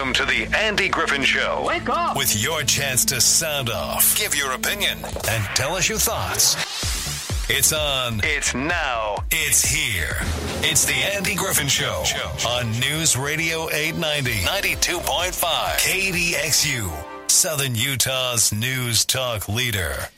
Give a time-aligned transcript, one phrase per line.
[0.00, 1.62] Welcome to the Andy Griffin Show.
[1.66, 2.16] Wake up!
[2.16, 4.96] With your chance to sound off, give your opinion,
[5.28, 6.56] and tell us your thoughts.
[7.50, 8.22] It's on.
[8.24, 9.16] It's now.
[9.30, 10.16] It's here.
[10.62, 12.02] It's the Andy Griffin Show
[12.48, 15.32] on News Radio 890, 92.5,
[15.76, 20.08] KDXU, Southern Utah's news talk leader.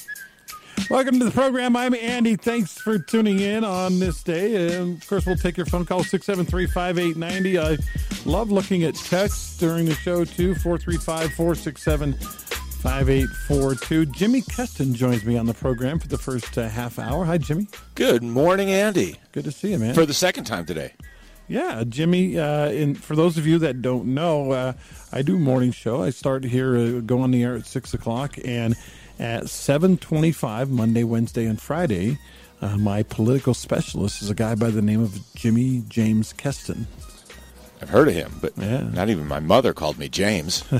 [0.90, 1.76] Welcome to the program.
[1.76, 2.36] I'm Andy.
[2.36, 4.76] Thanks for tuning in on this day.
[4.76, 7.58] And of course, we'll take your phone call 673 5890.
[7.58, 7.78] I
[8.30, 14.06] love looking at texts during the show, too 435 467 5842.
[14.06, 17.24] Jimi Kestin joins me on the program for the first uh, half hour.
[17.24, 17.72] Hi, Jimi.
[17.94, 19.16] Good morning, Andy.
[19.32, 19.94] Good to see you, man.
[19.94, 20.92] For the second time today.
[21.48, 22.36] Yeah, Jimi.
[22.36, 24.72] Uh, and for those of you that don't know, uh,
[25.12, 26.02] I do morning show.
[26.02, 28.74] I start here, uh, go on the air at six o'clock, and
[29.22, 32.18] at seven twenty-five Monday, Wednesday, and Friday,
[32.60, 36.84] uh, my political specialist is a guy by the name of Jimi James Kestin.
[37.80, 38.88] I've heard of him, but Yeah.
[38.92, 40.64] not even my mother called me James.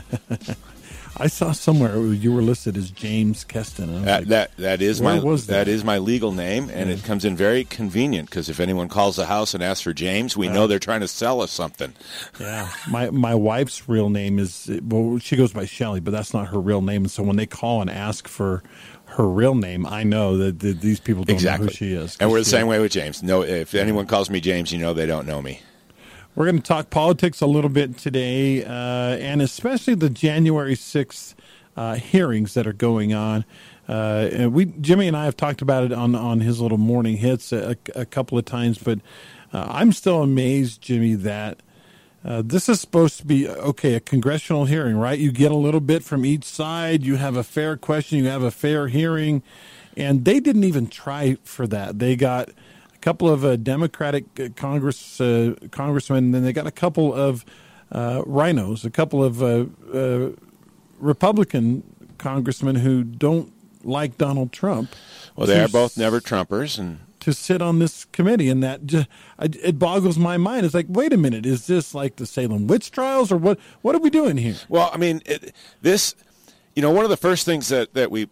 [1.17, 3.85] I saw somewhere you were listed as James Kestin.
[3.85, 5.67] and I was that, like, that that is my was that?
[5.67, 9.17] that is my legal name, and it comes in very convenient because if anyone calls
[9.17, 11.93] the house and asks for James, we know they're trying to sell us something.
[12.41, 16.49] Yeah, my my wife's real name is well, she goes by Shelley, but that's not
[16.49, 17.07] her real name.
[17.09, 18.63] So when they call and ask for
[19.05, 21.67] her real name, I know that, that these people don't exactly.
[21.67, 22.17] know who she is.
[22.19, 23.23] And we're the same way with James.
[23.23, 25.61] No, if anyone calls me James, you know they don't know me.
[26.35, 31.35] We're going to talk politics a little bit today, uh, and especially the January sixth
[31.77, 33.45] uh, hearings that are going on.
[33.87, 37.53] Uh, we, Jimi and I, have talked about it on on his little morning hits
[37.53, 39.01] a, a couple of times, but
[39.53, 41.63] uh, I'm still amazed, Jimi, that.
[42.25, 45.81] Uh, this is supposed to be okay a congressional hearing right you get a little
[45.81, 49.43] bit from each side you have a fair question you have a fair hearing
[49.97, 52.49] and they didn't even try for that they got
[53.03, 57.45] couple of uh, democratic uh, congress uh, congressmen and then they got a couple of
[57.91, 60.31] uh, rhinos a couple of uh, uh,
[60.99, 61.83] republican
[62.19, 63.53] congressmen who don't
[63.85, 64.89] like donald trump
[65.37, 69.09] Well, they are both never Trumpers, and to sit on this committee, and that just,
[69.39, 70.67] it boggles my mind.
[70.67, 73.59] It's like, wait a minute, is this like the Salem witch trials, or what?
[73.83, 74.57] What are we doing here?
[74.69, 76.17] Well, I mean, it, this,
[76.75, 78.29] you know, one of the first things that, that we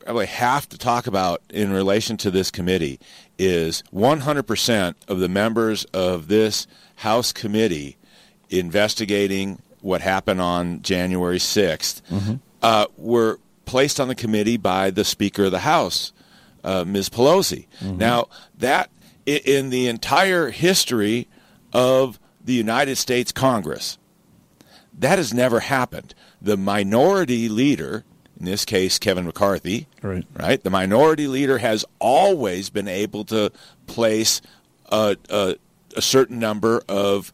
[0.00, 2.98] probably have to talk about in relation to this committee
[3.44, 6.66] is 100% of the members of this
[6.96, 7.96] House committee
[8.50, 12.00] investigating what happened on January 6th
[12.62, 16.12] uh, were placed on the committee by the Speaker of the House,
[16.62, 17.08] uh, Ms.
[17.08, 17.66] Pelosi.
[17.80, 18.90] Now, that
[19.26, 21.28] in the entire history
[21.72, 23.98] of the United States Congress,
[24.98, 26.14] that has never happened.
[26.40, 28.04] The minority leader,
[28.38, 30.24] in this case Kevin McCarthy, Right.
[30.38, 30.62] right?
[30.62, 33.50] The minority leader has always been able to
[33.86, 34.40] place
[34.90, 35.56] a, a,
[35.96, 37.32] a certain number of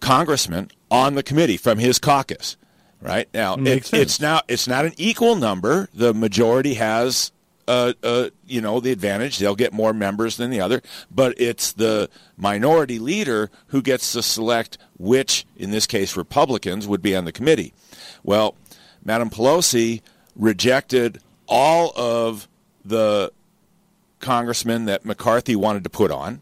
[0.00, 2.56] congressmen on the committee from his caucus.
[3.00, 5.88] Right now, it, it's now it's not an equal number.
[5.94, 7.30] The majority has,
[7.68, 9.38] uh, uh, you know, the advantage.
[9.38, 14.22] They'll get more members than the other, but it's the minority leader who gets to
[14.22, 17.72] select which, in this case, Republicans would be on the committee.
[18.24, 18.56] Well,
[19.04, 20.02] Madam Pelosi
[20.36, 22.48] rejected all of
[22.84, 23.32] the
[24.20, 26.40] congressmen that McCarthy wanted to put on.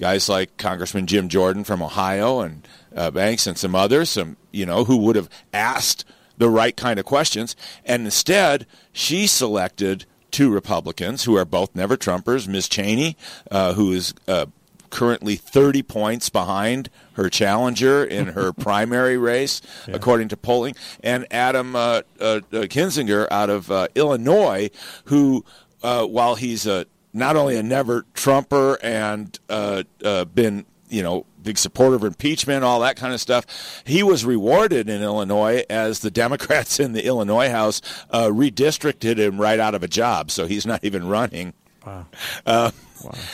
[0.00, 2.66] Guys like Congressman Jim Jordan from Ohio and
[2.96, 6.04] uh, Banks and some others, some you know who would have asked
[6.36, 7.54] the right kind of questions,
[7.84, 12.48] and instead she selected two Republicans who are both never Trumpers.
[12.48, 12.68] Ms.
[12.68, 13.16] Cheney,
[13.52, 14.46] uh, who is uh,
[14.94, 21.74] currently 30 points behind her challenger in her primary race, according to polling, and Adam
[21.74, 24.70] uh, uh, uh, Kinzinger out of uh, Illinois,
[25.06, 25.44] who,
[25.82, 31.26] uh, while he's a, not only a never Trumper and uh, uh, been, you know,
[31.42, 36.00] big supporter of impeachment, all that kind of stuff, he was rewarded in Illinois as
[36.00, 40.46] the Democrats in the Illinois House uh, redistricted him right out of a job, so
[40.46, 41.52] he's not even running.
[41.86, 42.06] Wow.
[42.46, 42.70] Uh,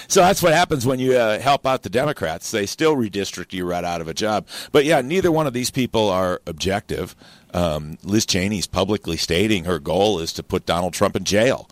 [0.09, 2.51] So that's what happens when you uh, help out the Democrats.
[2.51, 4.47] They still redistrict you right out of a job.
[4.73, 7.15] But yeah, neither one of these people are objective.
[7.55, 11.69] Um, Liz Cheney's publicly stating her goal is to put Donald Trump in jail,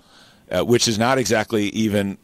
[0.51, 2.19] uh, which is not exactly even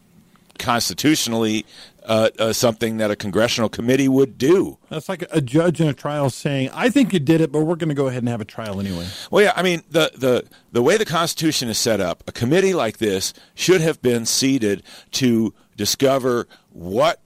[0.59, 1.65] constitutionally
[2.05, 4.79] uh, uh, something that a congressional committee would do.
[4.91, 7.77] That's like a judge in a trial saying, "I think you did it, but we're
[7.77, 10.45] going to go ahead and have a trial anyway." Well, yeah, I mean the, the
[10.73, 14.83] the way the Constitution is set up, a committee like this should have been seated
[15.12, 17.21] to discover what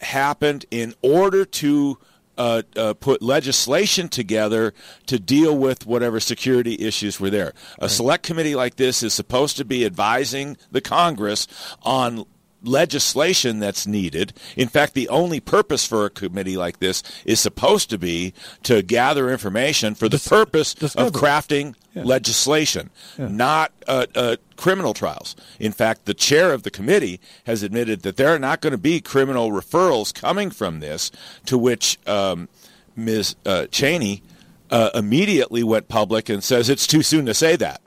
[0.00, 1.98] happened in order to
[2.38, 4.72] uh, uh, put legislation together
[5.06, 7.52] to deal with whatever security issues were there.
[7.78, 11.46] A select committee like this is supposed to be advising the Congress
[11.82, 12.24] on
[12.62, 14.32] legislation that's needed.
[14.56, 18.34] In fact, the only purpose for a committee like this is supposed to be
[18.64, 22.02] to gather information for the Dis- purpose of crafting yeah.
[22.02, 23.28] legislation, yeah.
[23.28, 25.36] not uh, uh, criminal trials.
[25.58, 28.78] In fact, the chair of the committee has admitted that there are not going to
[28.78, 31.10] be criminal referrals coming from this,
[31.46, 32.48] to which um,
[32.96, 33.36] Ms.
[33.44, 34.22] Uh, Cheney
[34.70, 37.80] uh, immediately went public and says it's too soon to say that.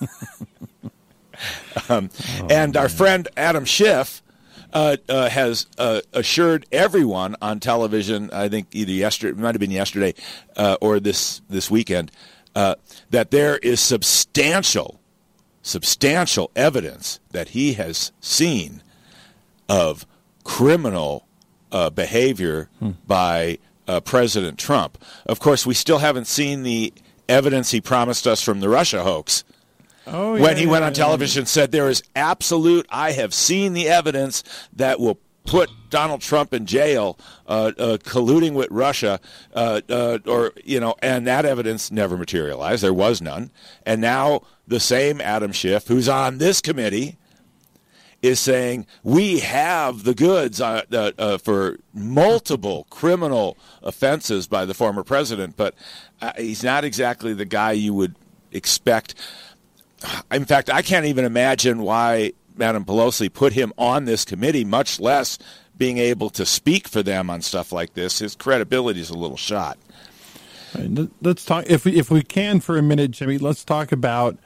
[1.88, 2.10] Um,
[2.40, 2.76] oh, and man.
[2.76, 4.22] our friend Adam Schiff
[4.72, 9.60] uh, uh, has uh, assured everyone on television, I think either yesterday, it might have
[9.60, 10.14] been yesterday,
[10.56, 12.12] uh, or this this weekend,
[12.54, 12.76] uh,
[13.10, 15.00] that there is substantial,
[15.62, 18.82] substantial evidence that he has seen
[19.68, 20.06] of
[20.44, 21.26] criminal
[21.72, 22.90] uh, behavior hmm.
[23.06, 23.58] by
[24.04, 24.98] President Trump.
[25.26, 26.92] Of course, we still haven't seen the
[27.28, 29.42] evidence he promised us from the Russia hoax.
[30.06, 32.86] Oh, yeah, when he yeah, went on television, said there is absolute.
[32.90, 34.42] I have seen the evidence
[34.72, 39.20] that will put Donald Trump in jail, uh, uh, colluding with Russia,
[39.54, 42.82] uh, uh, or you know, and that evidence never materialized.
[42.82, 43.50] There was none,
[43.84, 47.18] and now the same Adam Schiff, who's on this committee,
[48.22, 55.02] is saying we have the goods uh, uh, for multiple criminal offenses by the former
[55.02, 55.74] president, but
[56.36, 58.14] he's not exactly the guy you would
[58.52, 59.14] expect
[60.30, 65.00] in fact, I can't even imagine why Madam Pelosi put him on this committee, much
[65.00, 65.38] less
[65.76, 68.18] being able to speak for them on stuff like this.
[68.18, 69.78] His credibility is a little shot.
[71.22, 73.40] Let's talk if we if we can for a minute, Jimi.
[73.40, 74.38] Let's talk about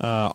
[0.00, 0.32] uh,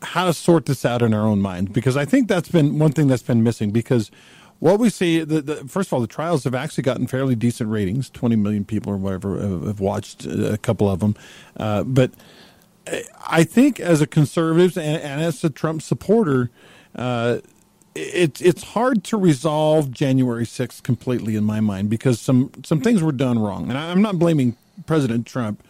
[0.00, 2.90] how to sort this out in our own minds because I think that's been one
[2.90, 3.70] thing that's been missing.
[3.70, 4.10] Because
[4.58, 7.70] what we see, the, the, first of all, the trials have actually gotten fairly decent
[7.70, 8.10] ratings.
[8.10, 11.14] Twenty million people or whatever have, have watched a couple of them,
[11.58, 12.10] uh, but
[13.26, 16.50] I think as a conservative and, and as a Trump supporter,
[16.94, 17.38] uh,
[17.94, 23.02] it's it's hard to resolve January 6th completely in my mind because some some things
[23.02, 24.56] were done wrong, and I'm not blaming
[24.86, 25.62] President Trump.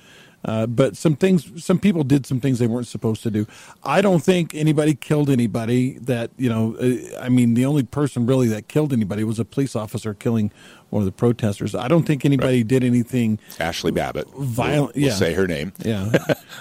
[0.45, 3.47] Uh, but some things, some people did some things they weren't supposed to do.
[3.85, 5.99] I don't think anybody killed anybody.
[5.99, 9.45] That you know, uh, I mean, the only person really that killed anybody was a
[9.45, 10.51] police officer killing
[10.91, 11.75] one of the protesters.
[11.75, 12.69] I don't think anybody right.
[12.69, 13.39] did anything.
[13.59, 14.95] Ashli Babbitt, violent.
[14.95, 15.73] We'll, we'll yeah, say her name.
[15.85, 16.13] Yeah,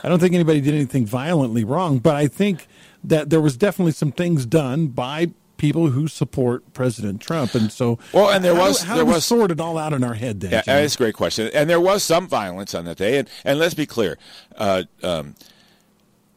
[0.03, 1.99] I don't think anybody did anything violently wrong.
[1.99, 2.67] But I think
[3.03, 5.31] that there was definitely some things done by
[5.61, 9.61] people who support President Trump, and so well, and there was how, there was sorted
[9.61, 10.39] all out in our head.
[10.39, 13.29] Then, yeah, that's a great question, and there was some violence on that day, and
[13.45, 14.17] and let's be clear,
[14.57, 15.35] uh, um,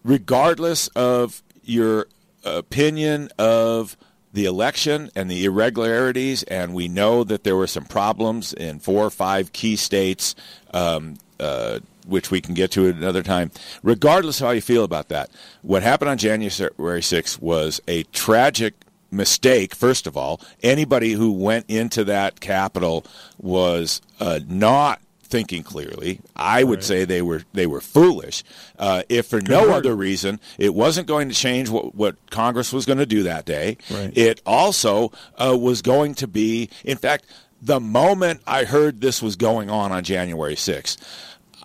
[0.04, 2.06] regardless of your
[2.44, 3.96] opinion of
[4.34, 9.06] the election and the irregularities, and we know that there were some problems in four
[9.06, 10.34] or five key states.
[10.72, 13.50] Um, uh, which we can get to at another time.
[13.82, 15.30] Regardless of how you feel about that,
[15.62, 18.74] what happened on January 6th was a tragic
[19.14, 20.40] mistake, first of all.
[20.62, 23.04] Anybody who went into that Capitol
[23.38, 25.00] was uh, not
[25.34, 26.20] thinking clearly.
[26.36, 26.84] I would right.
[26.84, 28.44] say they were they were foolish.
[28.78, 29.72] Uh, if for Good no word.
[29.72, 33.44] other reason, it wasn't going to change what, what Congress was going to do that
[33.44, 33.78] day.
[33.90, 34.16] Right.
[34.16, 37.26] It also uh, was going to be, in fact,
[37.60, 40.98] the moment I heard this was going on on January 6th,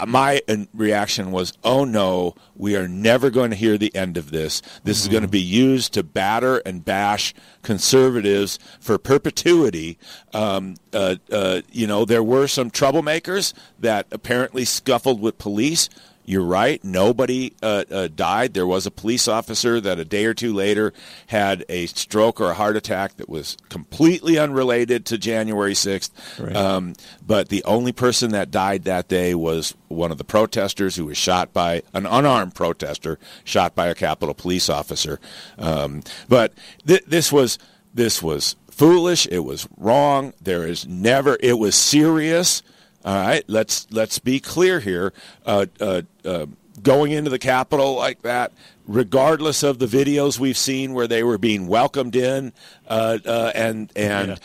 [0.08, 0.42] my
[0.74, 4.62] reaction was, oh no, we are never going to hear the end of this.
[4.84, 5.08] This mm-hmm.
[5.08, 9.98] is going to be used to batter and bash conservatives for perpetuity.
[10.34, 15.90] Um, uh, uh, you know, there were some troublemakers that apparently scuffled with police.
[16.26, 16.84] You're right.
[16.84, 18.54] Nobody uh, uh, died.
[18.54, 20.94] There was a police officer that a day or two later
[21.28, 26.12] had a stroke or a heart attack that was completely unrelated to January 6th.
[26.40, 26.56] Right.
[26.56, 26.94] Um,
[27.26, 31.18] but the only person that died that day was one of the protesters who was
[31.18, 35.20] shot by an unarmed protester, shot by a Capitol police officer.
[35.58, 36.54] Um, but
[36.86, 37.58] th- this was
[37.94, 39.28] this was foolish.
[39.28, 40.34] It was wrong.
[40.42, 41.38] There is never.
[41.42, 42.64] It was serious.
[43.06, 45.14] All right, let's let's be clear here.
[45.46, 46.48] Uh, uh, uh,
[46.84, 48.52] going into the Capitol like that,
[48.88, 52.52] regardless of the videos we've seen where they were being welcomed in
[52.90, 54.36] uh, uh, and and yeah.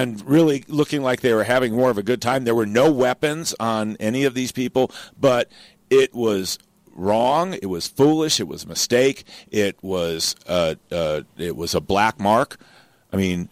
[0.00, 2.42] and really looking like they were having more of a good time.
[2.42, 5.48] There were no weapons on any of these people, but
[5.88, 6.58] it was
[6.92, 7.54] wrong.
[7.54, 8.40] It was foolish.
[8.40, 9.22] It was a mistake.
[9.52, 12.58] It was uh, it was a black mark.
[13.12, 13.48] I mean,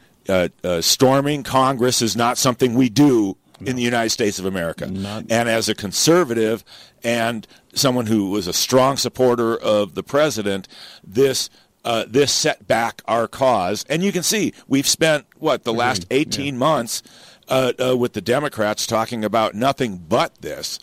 [0.81, 4.87] storming Congress is not something we do in the United States of America.
[4.87, 6.65] Not- and as a conservative
[7.03, 10.69] and someone who was a strong supporter of the president,
[11.05, 11.51] this
[11.85, 13.85] uh, this set back our cause.
[13.89, 16.59] And you can see we've spent what the last 18 yeah.
[16.59, 17.03] months
[17.49, 20.81] uh, uh, with the Democrats talking about nothing but this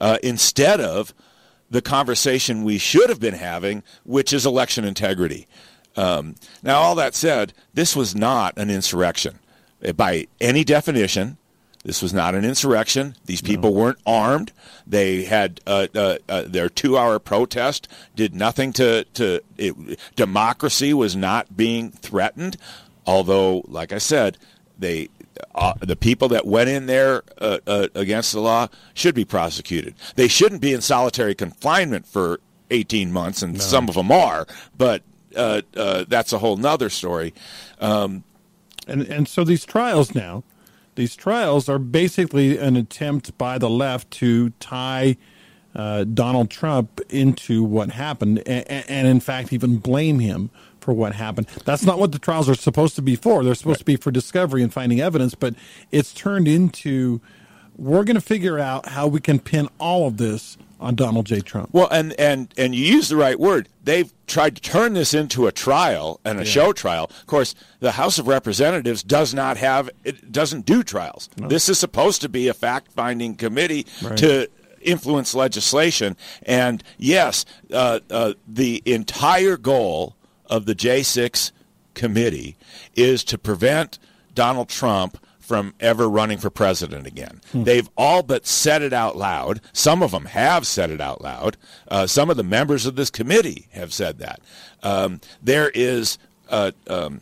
[0.00, 1.12] uh, instead of
[1.70, 5.46] the conversation we should have been having, which is election integrity.
[5.96, 9.38] Um, now, all that said, this was not an insurrection
[9.96, 11.36] by any definition.
[11.84, 13.16] This was not an insurrection.
[13.24, 13.80] These people no.
[13.80, 14.52] weren't armed.
[14.86, 21.16] They had uh, uh, uh, their two-hour protest did nothing to to it, democracy was
[21.16, 22.56] not being threatened.
[23.04, 24.38] Although, like I said,
[24.78, 25.08] they
[25.56, 29.94] uh, the people that went in there uh, uh, against the law should be prosecuted.
[30.14, 32.38] They shouldn't be in solitary confinement for
[32.70, 33.58] 18 months, and no.
[33.58, 34.46] some of them are.
[34.78, 37.34] But that's a whole nother story.
[37.80, 38.22] Um,
[38.86, 40.44] and and so these trials now
[40.94, 45.16] these trials are basically an attempt by the left to tie
[45.74, 51.14] uh, Donald Trump into what happened, and, and, in fact, even blame him for what
[51.14, 51.46] happened.
[51.64, 53.42] That's not what the trials are supposed to be for.
[53.42, 53.78] They're supposed right.
[53.78, 55.54] to be for discovery and finding evidence, but
[55.90, 57.20] it's turned into
[57.76, 61.40] we're going to figure out how we can pin all of this on Donald J.
[61.40, 61.70] Trump.
[61.72, 63.68] Well, and and and you use the right word.
[63.82, 66.50] They've tried to turn this into a trial and a yeah.
[66.50, 67.10] show trial.
[67.20, 71.30] Of course, the House of Representatives does not have it doesn't do trials.
[71.36, 71.48] No.
[71.48, 74.16] This is supposed to be a fact-finding committee right.
[74.18, 74.48] to
[74.80, 76.16] influence legislation.
[76.42, 81.52] And yes, uh, uh, the entire goal of the J6
[81.94, 82.56] committee
[82.94, 83.98] is to prevent
[84.34, 85.18] Donald Trump
[85.52, 87.42] from ever running for president again.
[87.52, 87.64] Hmm.
[87.64, 89.60] They've all but said it out loud.
[89.74, 91.58] Some of them have said it out loud.
[91.88, 94.40] Uh, some of the members of this committee have said that.
[94.82, 96.16] Um, there is.
[96.48, 97.20] Uh, um,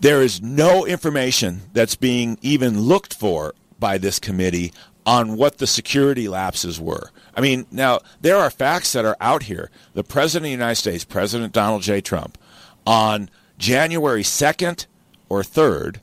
[0.00, 4.72] there is no information that's being even looked for by this committee
[5.06, 7.12] on what the security lapses were.
[7.36, 9.70] I mean, now there are facts that are out here.
[9.92, 12.00] The President of the United States, President Donald J.
[12.00, 12.36] Trump,
[12.84, 14.86] on January 2nd
[15.34, 15.98] or 3rd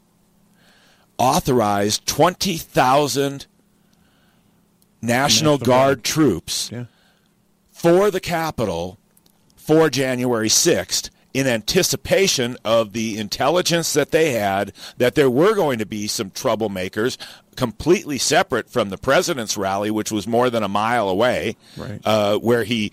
[1.18, 3.46] authorized 20,000
[5.04, 6.86] National, National Guard, Guard, troops yeah.
[7.72, 8.98] for the Capitol
[9.56, 15.80] for January 6th in anticipation of the intelligence that they had that there were going
[15.80, 17.18] to be some troublemakers
[17.56, 22.02] completely separate from the president's rally, which was more than a mile away, right.
[22.04, 22.92] uh, where he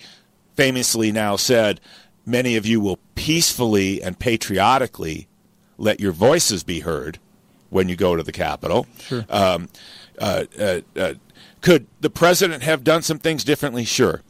[0.54, 1.80] famously now said,
[2.26, 5.28] Many of you will peacefully and patriotically
[5.79, 7.19] let your voices be heard
[7.71, 8.87] when you go to the Capitol.
[9.01, 9.25] Sure.
[9.31, 9.69] Um,
[10.19, 11.15] uh, uh, uh,
[11.61, 13.85] could the president have done some things differently?
[13.85, 14.23] Sure.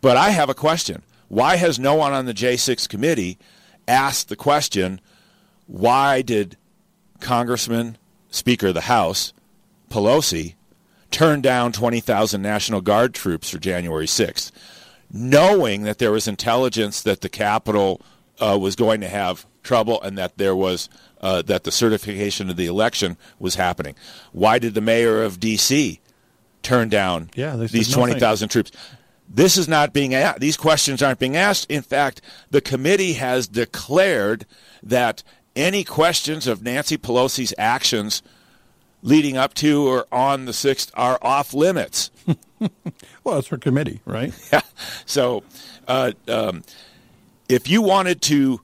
[0.00, 1.02] But I have a question.
[1.28, 3.38] Why has no one on the J6 committee
[3.86, 5.00] asked the question
[5.66, 6.56] why did
[7.20, 7.98] Congressman,
[8.30, 9.32] Speaker of the House,
[9.90, 10.54] Pelosi,
[11.10, 14.50] turn down 20,000 National Guard troops for January 6th,
[15.12, 18.00] knowing that there was intelligence that the Capitol
[18.40, 20.88] uh, was going to have trouble and that there was
[21.20, 23.94] uh, that the certification of the election was happening.
[24.32, 26.00] Why did the mayor of D.C.
[26.62, 28.70] turn down yeah, these twenty thousand troops?
[29.28, 30.40] This is not being asked.
[30.40, 31.70] These questions aren't being asked.
[31.70, 34.46] In fact, the committee has declared
[34.82, 35.22] that
[35.54, 38.22] any questions of Nancy Pelosi's actions
[39.02, 42.10] leading up to or on the 6th are off limits.
[43.24, 44.32] well, it's her committee, right?
[44.52, 44.60] Yeah.
[45.04, 45.42] So
[45.86, 46.62] uh, um,
[47.48, 48.60] if you wanted to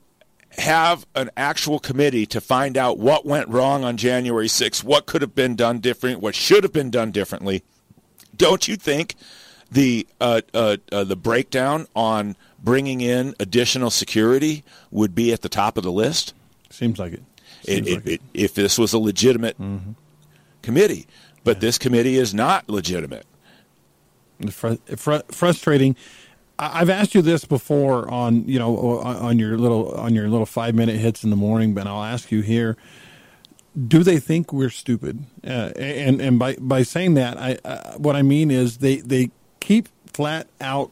[0.57, 5.21] have an actual committee to find out what went wrong on January 6th, what could
[5.21, 7.63] have been done different, what should have been done differently.
[8.35, 9.15] Don't you think
[9.71, 15.49] the uh, uh, uh, the breakdown on bringing in additional security would be at the
[15.49, 16.33] top of the list?
[16.69, 17.23] Seems like it.
[17.63, 18.21] Seems it, like it, it.
[18.33, 19.91] If this was a legitimate mm-hmm.
[20.61, 21.07] committee,
[21.43, 21.61] but yeah.
[21.61, 23.25] this committee is not legitimate.
[24.51, 25.95] Fr- fr- frustrating
[26.57, 30.75] I've asked you this before on you know on your little on your little five
[30.75, 32.77] minute hits in the morning, but I'll ask you here:
[33.87, 35.25] Do they think we're stupid?
[35.45, 39.31] Uh, and and by by saying that, I uh, what I mean is they they
[39.59, 40.91] keep flat out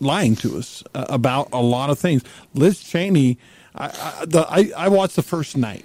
[0.00, 2.22] lying to us uh, about a lot of things.
[2.54, 3.38] Liz Cheney,
[3.74, 5.84] I I, the, I, I watched the first night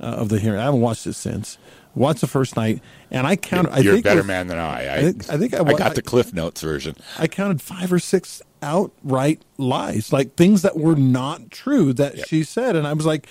[0.00, 0.58] uh, of the hearing.
[0.58, 1.58] I haven't watched it since.
[1.94, 2.80] Watched the first night,
[3.10, 3.82] and I counted.
[3.82, 4.86] You're I think a better was, man than I.
[4.86, 6.94] I, I think I, think I, I got the Cliff Notes version.
[7.18, 12.28] I counted five or six outright lies, like things that were not true that yep.
[12.28, 13.28] she said, and I was like,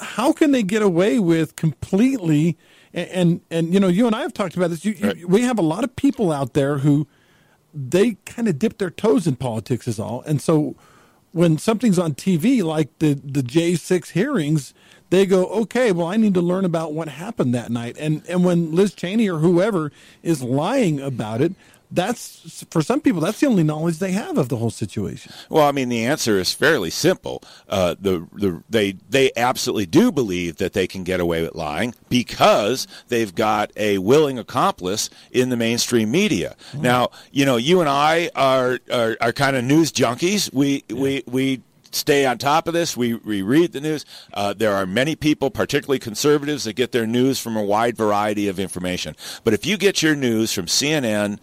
[0.00, 2.56] how can they get away with completely?
[2.94, 4.82] And and, and you know, you and I have talked about this.
[4.86, 5.16] You, right.
[5.16, 7.06] you, we have a lot of people out there who
[7.74, 10.76] they kind of dip their toes in politics, is all, and so
[11.32, 14.74] when something's on TV like the the J six hearings
[15.10, 17.96] they go, okay, well, I need to learn about what happened that night.
[17.98, 21.52] And and when Liz Cheney or whoever is lying about it,
[21.92, 25.32] that's for some people that's the only knowledge they have of the whole situation.
[25.48, 27.42] Well, I mean, the answer is fairly simple.
[27.68, 31.94] Uh, the the they they absolutely do believe that they can get away with lying
[32.08, 36.54] because they've got a willing accomplice in the mainstream media.
[36.72, 36.82] Mm.
[36.82, 40.52] Now, you know, you and I are are, are kind of news junkies.
[40.52, 40.96] We yeah.
[40.96, 42.96] we we stay on top of this.
[42.96, 44.04] We, we read the news.
[44.32, 48.48] Uh, there are many people, particularly conservatives, that get their news from a wide variety
[48.48, 49.16] of information.
[49.44, 51.38] But if you get your news from CNN,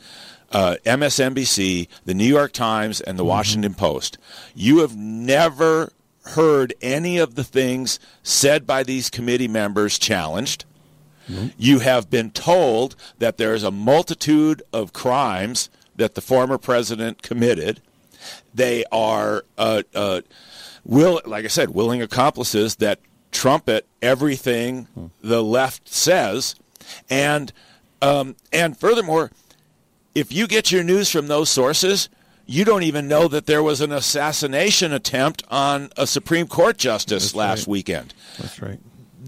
[0.52, 3.30] uh, MSNBC, the New York Times, and the mm-hmm.
[3.30, 4.18] Washington Post.
[4.56, 5.92] You have never
[6.28, 10.66] heard any of the things said by these committee members challenged.
[11.30, 11.48] Mm-hmm.
[11.58, 17.22] You have been told that there is a multitude of crimes that the former president
[17.22, 17.82] committed.
[18.58, 20.22] They are, uh, uh,
[20.84, 23.00] will, like I said, willing accomplices that
[23.32, 25.08] trumpet everything mm-hmm.
[25.22, 26.56] the left says,
[27.08, 27.54] and
[28.02, 29.32] um, and furthermore,
[30.16, 32.10] if you get your news from those sources,
[32.48, 37.26] you don't even know that there was an assassination attempt on a Supreme Court justice
[37.26, 37.72] That's last right.
[37.72, 38.16] weekend.
[38.40, 38.80] That's right.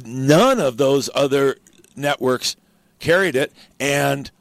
[0.03, 1.57] None of those other
[1.95, 2.55] networks
[2.98, 4.31] carried it, and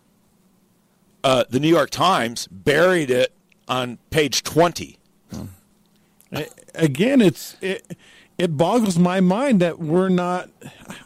[1.23, 3.35] uh, the New York Times buried it
[3.68, 4.98] on page 20.
[6.75, 7.96] Again, it's it,
[8.37, 10.48] it boggles my mind that we're not.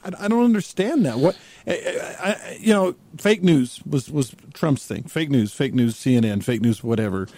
[0.04, 1.19] I, I don't understand that.
[1.19, 5.04] What I, I, you know, fake news was was Trump's thing.
[5.04, 7.28] Fake news, fake news, CNN, fake news, whatever.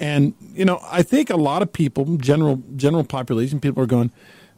[0.00, 4.10] And you know, I think a lot of people, general general population, people are going,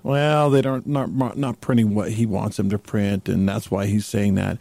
[0.02, 3.87] well, they don't not not printing what he wants them to print, and that's why
[3.87, 4.58] he's saying that.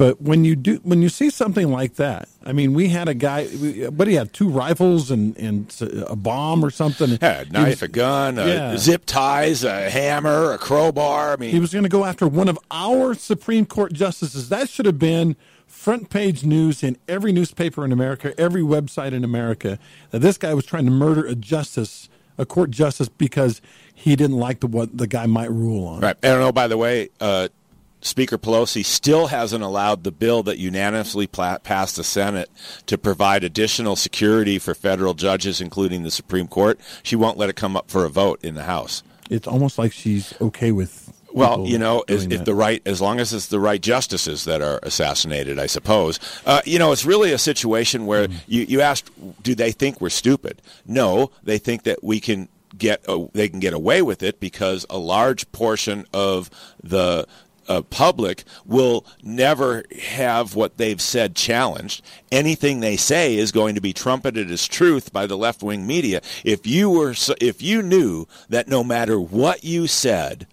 [0.00, 3.12] But when you do, when you see something like that, I mean, we had a
[3.12, 3.46] guy,
[3.90, 5.76] but he had two rifles and, and
[6.08, 7.18] a bomb or something.
[7.20, 8.78] Yeah, a knife, was, a gun, yeah.
[8.78, 11.34] zip ties, a hammer, a crowbar.
[11.34, 14.48] I mean, he was going to go after one of our Supreme Court justices.
[14.48, 19.22] That should have been front page news in every newspaper in America, every website in
[19.22, 19.78] America.
[20.12, 23.60] That this guy was trying to murder a justice, a court justice, because
[23.92, 26.00] he didn't like the what the guy might rule on.
[26.00, 26.16] Right.
[26.22, 26.52] I don't know.
[26.52, 27.48] By the way, uh,
[28.02, 32.50] Speaker Pelosi still hasn't allowed the bill that unanimously passed the Senate
[32.86, 36.80] to provide additional security for federal judges, including the Supreme Court.
[37.02, 39.02] She won't let it come up for a vote in the House.
[39.28, 41.12] It's almost like she's okay with.
[41.32, 44.60] Well, you know, if, if, the right, as long as it's the right justices that
[44.62, 46.18] are assassinated, I suppose.
[46.44, 48.34] Uh, you know, it's really a situation where mm.
[48.48, 50.60] you, you asked, do they think we're stupid?
[50.86, 54.86] No, they think that we can get uh, they can get away with it because
[54.90, 56.50] a large portion of
[56.82, 57.26] the
[57.70, 62.02] uh, public will never have what they've said challenged.
[62.32, 66.20] Anything they say is going to be trumpeted as truth by the left wing media.
[66.44, 70.48] If you were, if you knew that no matter what you said,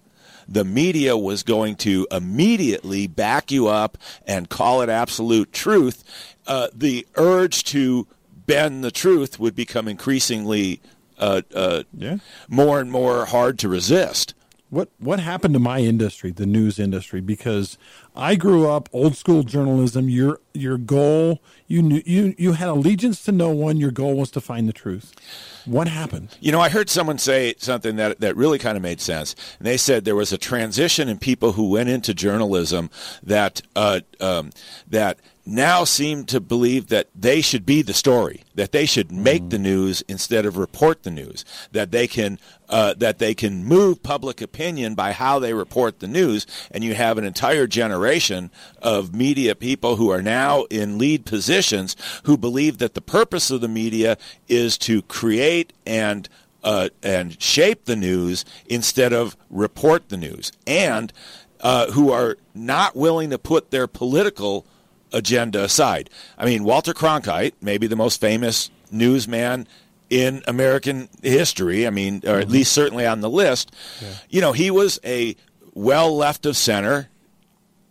[0.46, 6.04] the media was going to immediately back you up and call it absolute truth,
[6.46, 8.06] uh, the urge to
[8.46, 10.80] bend the truth would become increasingly
[11.18, 12.18] uh, uh, yeah.
[12.48, 14.34] more and more hard to resist.
[14.70, 17.20] What what happened to my industry, the news industry?
[17.20, 17.78] Because
[18.14, 20.10] I grew up old school journalism.
[20.10, 23.78] Your your goal, you knew you you had allegiance to no one.
[23.78, 25.14] Your goal was to find the truth.
[25.64, 26.36] What happened?
[26.40, 29.34] You know, I heard someone say something that that really kind of made sense.
[29.58, 32.90] And they said there was a transition in people who went into journalism
[33.22, 34.50] that uh, um,
[34.86, 39.42] that now seem to believe that they should be the story, that they should make
[39.44, 39.50] mm.
[39.50, 44.02] the news instead of report the news, that they can uh, that they can move
[44.02, 48.50] public opinion by how they report the news, and you have an entire generation
[48.82, 53.62] of media people who are now in lead positions who believe that the purpose of
[53.62, 56.28] the media is to create and
[56.62, 61.10] uh, and shape the news instead of report the news, and
[61.60, 64.66] uh, who are not willing to put their political
[65.12, 66.10] agenda aside.
[66.36, 69.66] I mean, Walter Cronkite, maybe the most famous newsman
[70.10, 72.52] in American history, I mean, or at mm-hmm.
[72.52, 74.08] least certainly on the list, yeah.
[74.28, 75.36] you know, he was a
[75.74, 77.08] well left of center,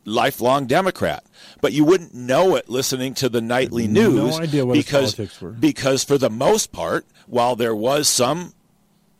[0.05, 1.23] lifelong Democrat.
[1.61, 6.17] But you wouldn't know it listening to the nightly news no because, because, because for
[6.17, 8.53] the most part, while there was some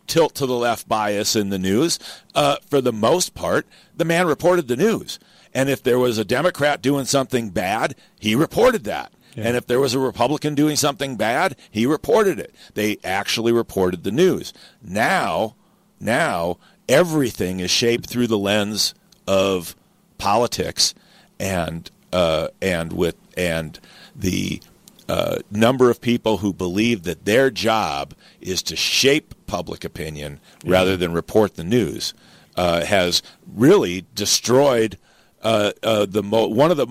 [0.08, 2.00] tilt to the left bias in the news,
[2.34, 5.20] uh, for the most part, the man reported the news.
[5.58, 9.12] And if there was a Democrat doing something bad, he reported that.
[9.34, 9.46] Yeah.
[9.46, 12.54] And if there was a Republican doing something bad, he reported it.
[12.76, 14.54] They actually reported the news.
[14.84, 15.56] Now,
[16.00, 18.94] now everything is shaped through the lens
[19.28, 19.76] of
[20.20, 20.94] politics
[21.40, 23.80] and uh, and with and
[24.16, 24.62] the
[25.10, 30.74] uh, number of people who believe that their job is to shape public opinion yeah.
[30.74, 32.14] rather than report the news
[32.56, 33.24] uh, has
[33.56, 35.00] really destroyed
[35.48, 36.88] uh, uh, the mo- one of the,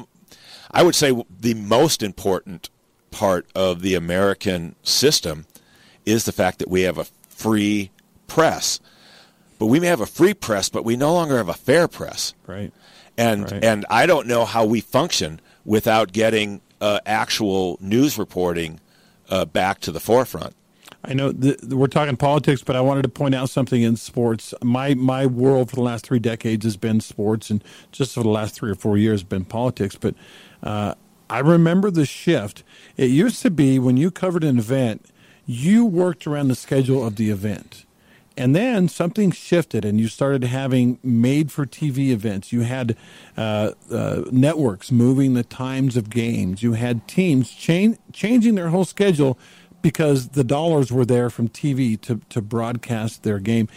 [0.70, 2.70] I would say the most important
[3.10, 5.46] part of the American system
[6.06, 7.90] is the fact that we have a free
[8.26, 8.80] press.
[9.58, 12.34] But we may have a free press, but we no longer have a fair press.
[12.46, 12.72] Right.
[13.18, 13.64] And Right.
[13.64, 18.80] and I don't know how we function without getting uh, actual news reporting
[19.30, 20.54] uh, back to the forefront.
[21.04, 24.54] I know th- we're talking politics, but I wanted to point out something in sports.
[24.62, 28.28] My my world for the last three decades has been sports, and just for the
[28.28, 29.94] last three or four years, been politics.
[29.96, 30.14] But
[30.62, 30.94] uh,
[31.30, 32.64] I remember the shift.
[32.96, 35.06] It used to be when you covered an event,
[35.46, 37.84] you worked around the schedule of the event.
[38.38, 42.52] And then something shifted, and you started having made for TV events.
[42.52, 42.94] You had
[43.34, 46.62] uh, uh, networks moving the times of games.
[46.62, 49.38] You had teams changing their whole schedule
[49.82, 53.68] because the dollars were there from TV to, to broadcast their game.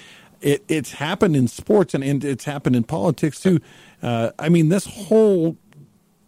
[0.42, 3.60] It, it's happened in sports and, and it's happened in politics too.
[4.02, 5.58] Uh, I mean, this whole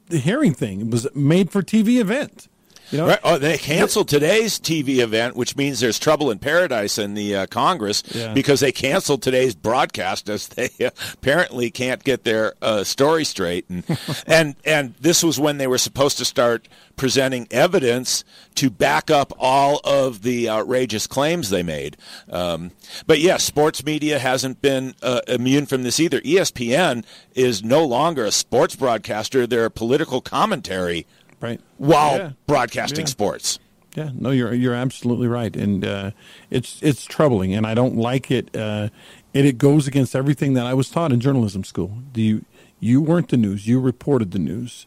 [0.10, 2.47] hearing thing was made for TV event.
[2.91, 3.19] You know, Right.
[3.23, 7.45] Oh, they canceled today's TV event, which means there's trouble in paradise in the uh,
[7.47, 8.34] Congress Yeah.
[8.34, 13.65] because they canceled today's broadcast as they uh, apparently can't get their uh, story straight.
[13.69, 13.84] And,
[14.27, 18.23] and and this was when they were supposed to start presenting evidence
[18.56, 21.97] to back up all of the outrageous claims they made.
[22.30, 22.71] Um,
[23.08, 26.19] but yes, sports media hasn't been uh, immune from this either.
[26.21, 31.08] ESPN is no longer a sports broadcaster; they're a political commentary
[31.41, 31.60] right?
[31.77, 32.32] while Yeah.
[32.47, 33.06] broadcasting Yeah.
[33.12, 33.60] sports.
[33.95, 36.12] Yeah, no, you're you're absolutely right, and uh,
[36.49, 38.56] it's it's troubling, and I don't like it.
[38.56, 38.88] Uh,
[39.34, 41.97] it it goes against everything that I was taught in journalism school.
[42.13, 42.45] Do you
[42.80, 44.86] you weren't the news; you reported the news,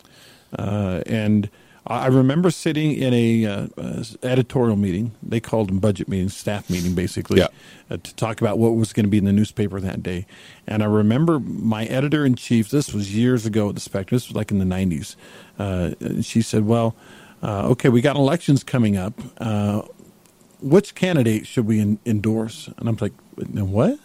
[0.58, 1.50] uh, and
[1.86, 5.12] I remember sitting in a uh, uh, editorial meeting.
[5.22, 7.48] They called them budget meetings, staff meeting, basically, Yeah.
[7.90, 10.24] uh, to talk about what was going to be in the newspaper that day.
[10.66, 12.70] And I remember my editor in chief.
[12.70, 14.16] This was years ago at the Spectrum.
[14.16, 15.14] This was like in the '90s.
[15.58, 15.90] Uh,
[16.22, 16.96] she said, "Well,
[17.42, 19.20] uh, okay, we got elections coming up.
[19.38, 19.82] Uh,
[20.62, 23.98] which candidate should we en- endorse?" And I'm like, "What?"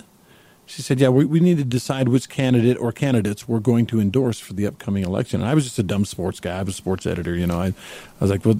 [0.69, 3.99] She said, "Yeah, we, we need to decide which candidate or candidates we're going to
[3.99, 6.59] endorse for the upcoming election." And I was just a dumb sports guy.
[6.59, 7.59] I was a sports editor, you know.
[7.59, 7.73] I, I
[8.21, 8.59] was like, "Well,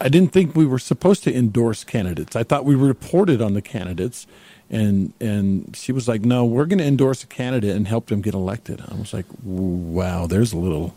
[0.00, 2.36] I didn't think we were supposed to endorse candidates.
[2.36, 4.26] I thought we reported on the candidates."
[4.70, 8.22] And and she was like, "No, we're going to endorse a candidate and help them
[8.22, 10.94] get elected." I was like, "Wow, there's a little,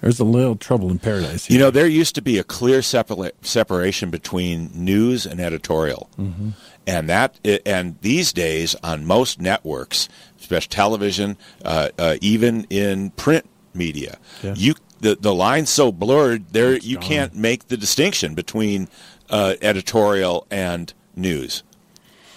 [0.00, 1.56] there's a little trouble in paradise." Here.
[1.58, 6.50] You know, there used to be a clear separa- separation between news and editorial, Mm-hmm.
[6.88, 10.08] And that and these days on most networks,
[10.40, 14.54] especially television, uh, uh, even in print media, Yeah.
[14.56, 17.04] you the the line's so blurred there It's you gone.
[17.04, 18.88] can't make the distinction between
[19.30, 21.62] uh, editorial and news.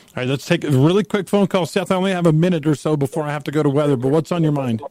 [0.10, 1.66] All right, let's take a really quick phone call.
[1.66, 3.96] Seth, I only have a minute or so before I have to go to weather,
[3.96, 4.82] but what's on your mind?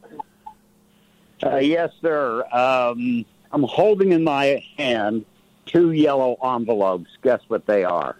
[1.43, 2.43] Uh, yes, sir.
[2.51, 5.25] Um, I'm holding in my hand
[5.67, 7.09] two yellow envelopes.
[7.21, 8.15] Guess what they are?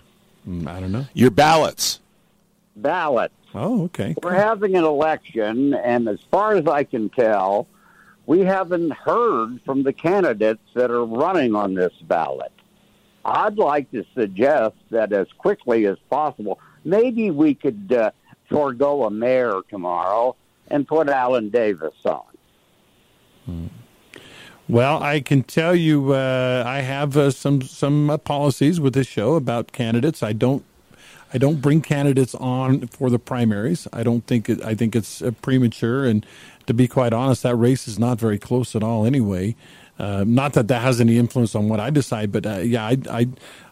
[0.48, 1.06] Mm, I don't know.
[1.14, 2.00] Your ballots.
[2.76, 3.34] Ballots.
[3.54, 4.16] Oh, okay.
[4.24, 7.68] We're having an election, and as far as I can tell,
[8.26, 12.52] we haven't heard from the candidates that are running on this ballot.
[13.26, 18.12] I'd like to suggest that as quickly as possible, maybe we could uh,
[18.50, 20.36] forego a mayor tomorrow
[20.68, 23.70] and put Alan Davis on.
[24.70, 29.08] Well, I can tell you, uh, I have uh, some some uh, policies with this
[29.08, 30.24] show about candidates.
[30.24, 30.64] I don't,
[31.34, 33.88] I don't bring candidates on for the primaries.
[33.92, 36.26] I don't think it, I think it's uh, premature, and
[36.68, 39.56] to be quite honest, that race is not very close at all anyway.
[40.00, 42.98] Uh, not that that has any influence on what I decide, but uh, yeah, I,
[43.10, 43.28] I,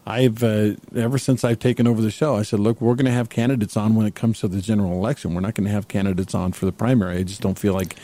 [0.06, 3.10] I've uh, ever since I've taken over the show, I said, look, we're going to
[3.12, 5.34] have candidates on when it comes to the general election.
[5.34, 7.16] We're not going to have candidates on for the primary.
[7.18, 7.96] I just don't feel like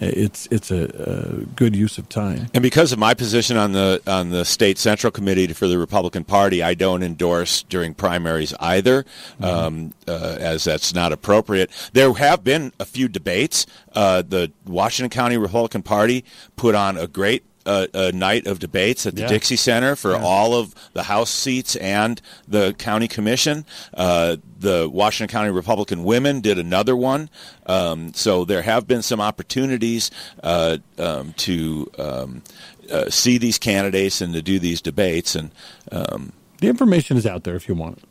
[0.00, 2.48] it's it's a, a good use of time.
[2.54, 6.24] And because of my position on the on the state central committee for the Republican
[6.24, 9.04] Party, I don't endorse during primaries either,
[9.40, 11.70] um, uh, as that's not appropriate.
[11.92, 13.66] There have been a few debates.
[13.92, 16.24] Uh, the Washington County Republican Party
[16.56, 19.28] put on a great uh, a night of debates at the Yeah.
[19.28, 20.22] Dixie Center for Yeah.
[20.24, 23.64] all of the House seats and the county commission.
[23.94, 27.28] Uh, the Washington County Republican women did another one.
[27.66, 30.10] Um, so there have been some opportunities
[30.42, 32.42] uh, um, to um,
[32.90, 35.34] uh, see these candidates and to do these debates.
[35.36, 35.50] And
[35.92, 38.04] um, The information is out there if you want it.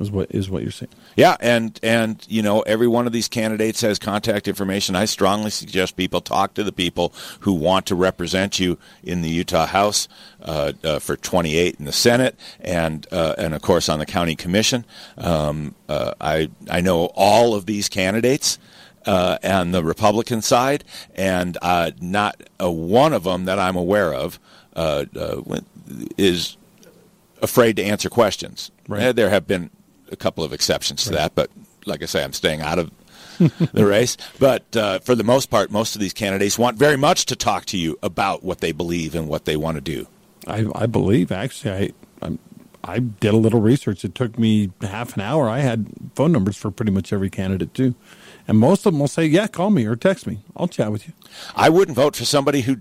[0.00, 0.92] Is what is what you're saying?
[1.16, 4.94] yeah, and and you know every one of these candidates has contact information.
[4.94, 9.28] I strongly suggest people talk to the people who want to represent you in the
[9.28, 10.06] Utah House
[10.40, 14.36] uh, uh, for 28 in the Senate, and uh, and of course on the county
[14.36, 14.84] commission.
[15.16, 18.58] Um, uh, I I know all of these candidates.
[19.06, 20.84] Uh, on the Republican side,
[21.14, 24.38] and uh, not a one of them that I'm aware of
[24.76, 25.40] uh, uh,
[26.18, 26.58] is
[27.40, 28.70] afraid to answer questions.
[28.86, 29.16] Right.
[29.16, 29.70] There have been
[30.10, 31.50] a couple of exceptions to that, but
[31.86, 32.90] like I say, I'm staying out of
[33.72, 34.16] the race.
[34.38, 37.64] But uh, for the most part, most of these candidates want very much to talk
[37.66, 40.06] to you about what they believe and what they want to do.
[40.46, 42.38] I, I believe actually I I'm,
[42.84, 44.04] I did a little research.
[44.04, 45.48] It took me half an hour.
[45.48, 47.94] I had phone numbers for pretty much every candidate too,
[48.46, 50.40] and most of them will say, "Yeah, call me or text me.
[50.56, 51.12] I'll chat with you."
[51.54, 52.78] I wouldn't vote for somebody who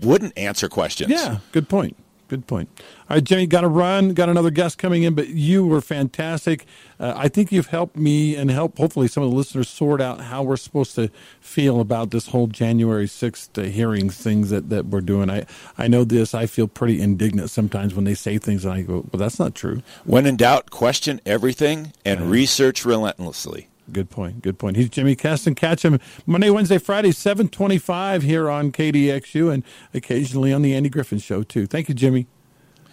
[0.00, 1.10] wouldn't answer questions.
[1.10, 1.96] Yeah, good point.
[2.30, 2.68] Good point.
[3.08, 4.14] All right, Jimi, got to run.
[4.14, 6.64] Got another guest coming in, but you were fantastic.
[7.00, 10.20] Uh, I think you've helped me and help hopefully some of the listeners sort out
[10.20, 14.86] how we're supposed to feel about this whole January sixth uh, hearings things that, that
[14.86, 15.28] we're doing.
[15.28, 15.44] I
[15.76, 16.32] I know this.
[16.32, 19.56] I feel pretty indignant sometimes when they say things, and I go, "Well, that's not
[19.56, 23.69] true." When in doubt, question everything and research relentlessly.
[23.92, 24.42] Good point.
[24.42, 24.76] Good point.
[24.76, 25.56] He's Jimi Kestin.
[25.56, 31.18] Catch him Monday, Wednesday, Friday, 725 here on KDXU and occasionally on the Andy Griffin
[31.18, 31.66] Show, too.
[31.66, 32.26] Thank you, Jimi.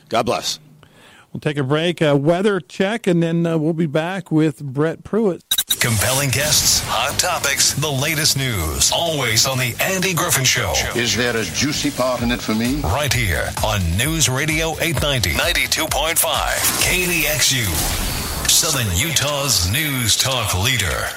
[0.10, 0.60] God bless.
[1.34, 5.04] We'll take a break, a weather check, and then uh, we'll be back with Brett
[5.04, 5.44] Pruitt.
[5.80, 8.92] Compelling guests, hot topics, the latest news.
[8.92, 10.74] Always on the Andy Griffin Show.
[10.96, 12.82] Is there a juicy part in it for me?
[12.82, 16.16] Right here on News Radio 890, 92.5,
[16.82, 18.17] KDXU.
[18.58, 21.08] Southern Utah's news talk leader.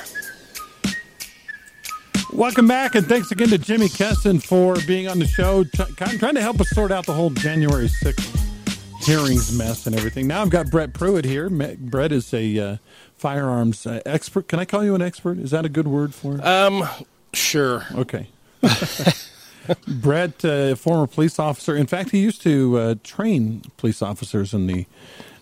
[2.35, 6.19] Welcome back, and thanks again to Jimi Kestin for being on the show, kind of
[6.19, 10.27] trying to help us sort out the whole January 6th hearings mess and everything.
[10.27, 11.49] Now I've got Brett Pruitt here.
[11.49, 12.77] Brett is a uh,
[13.17, 14.47] firearms uh, expert.
[14.47, 15.39] Can I call you an expert?
[15.39, 16.45] Is that a good word for it?
[16.45, 16.87] Um,
[17.33, 17.87] sure.
[17.95, 18.27] Okay.
[19.89, 21.75] Brett, uh, former police officer.
[21.75, 24.85] In fact, he used to uh, train police officers in the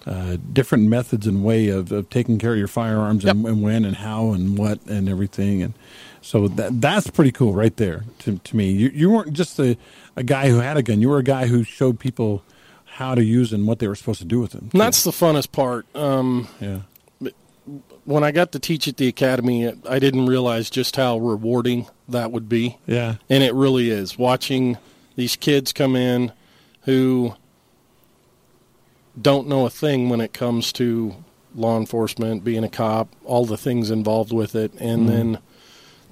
[0.06, 3.84] uh, different methods and way of, of taking care of your firearms and, and when
[3.84, 5.62] and how and what and everything.
[5.62, 5.74] And
[6.22, 8.70] so that that's pretty cool right there to, to me.
[8.70, 9.76] You, you weren't just a,
[10.16, 11.00] a guy who had a gun.
[11.00, 12.42] You were a guy who showed people
[12.84, 14.70] how to use and what they were supposed to do with them.
[14.72, 15.86] That's the funnest part.
[15.94, 16.80] Um, yeah.
[18.04, 22.32] when I got to teach at the academy, I didn't realize just how rewarding that
[22.32, 22.78] would be.
[22.86, 23.16] Yeah.
[23.28, 24.18] And it really is.
[24.18, 24.78] Watching
[25.16, 26.32] these kids come in
[26.82, 27.34] who
[29.20, 31.14] don't know a thing when it comes to
[31.54, 34.72] law enforcement, being a cop, all the things involved with it.
[34.74, 35.38] And then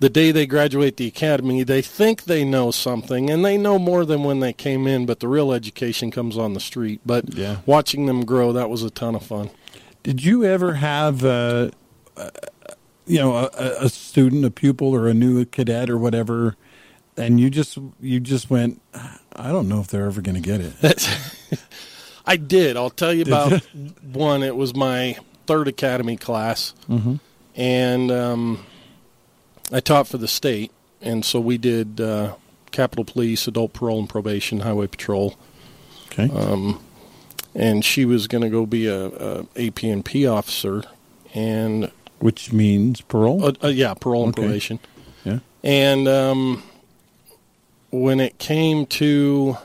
[0.01, 4.05] the day they graduate the academy, they think they know something, and they know more
[4.05, 7.01] than when they came in, but the real education comes on the street.
[7.07, 7.59] But Yeah.
[7.67, 9.51] watching them grow, that was a ton of fun.
[10.03, 11.71] Did you ever have, uh,
[12.17, 12.31] uh,
[13.07, 16.57] you know, a, a student, a pupil, or a new cadet or whatever,
[17.17, 18.81] and you just you just went,
[19.35, 21.09] I don't know if they're ever going to get it.
[22.27, 22.77] I did.
[22.77, 23.53] I'll tell you about
[24.13, 24.43] one.
[24.43, 26.75] It was my third academy class,
[27.55, 28.65] and um,
[29.73, 32.35] I taught for the state, and so we did uh,
[32.73, 35.37] Capitol Police, Adult Parole and Probation, Highway Patrol,
[36.13, 36.31] Okay.
[36.35, 36.83] Um,
[37.55, 40.83] and she was going to go be a, a AP&P officer,
[41.35, 43.45] and Which means parole.
[43.45, 44.43] uh, uh, yeah, parole and Okay.
[44.47, 44.79] probation.
[45.25, 45.39] yeah.
[45.63, 46.63] And um,
[47.91, 49.57] when it came to,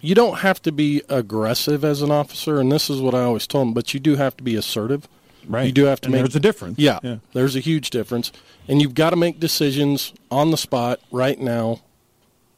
[0.00, 3.46] you don't have to be aggressive as an officer, and this is what I always
[3.46, 5.08] told them, but you do have to be assertive.
[5.48, 5.66] Right.
[5.66, 6.22] You do have to And make.
[6.22, 6.78] There's a difference.
[6.78, 7.16] Yeah, Yeah.
[7.32, 8.32] there's a huge difference,
[8.68, 11.80] and you've got to make decisions on the spot right now.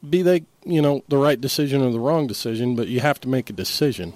[0.07, 3.27] Be they, you know, the right decision or the wrong decision, but you have to
[3.29, 4.13] make a decision.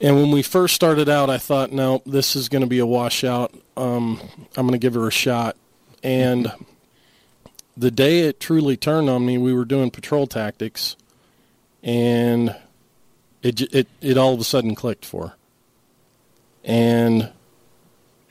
[0.00, 2.86] And when we first started out, I thought, no, this is going to be a
[2.86, 3.54] washout.
[3.76, 4.20] Um,
[4.56, 5.56] I'm going to give her a shot.
[6.02, 6.52] And
[7.76, 10.96] the day it truly turned on me, we were doing patrol tactics,
[11.84, 12.56] and
[13.42, 15.34] it it it all of a sudden clicked for her.
[16.64, 17.30] And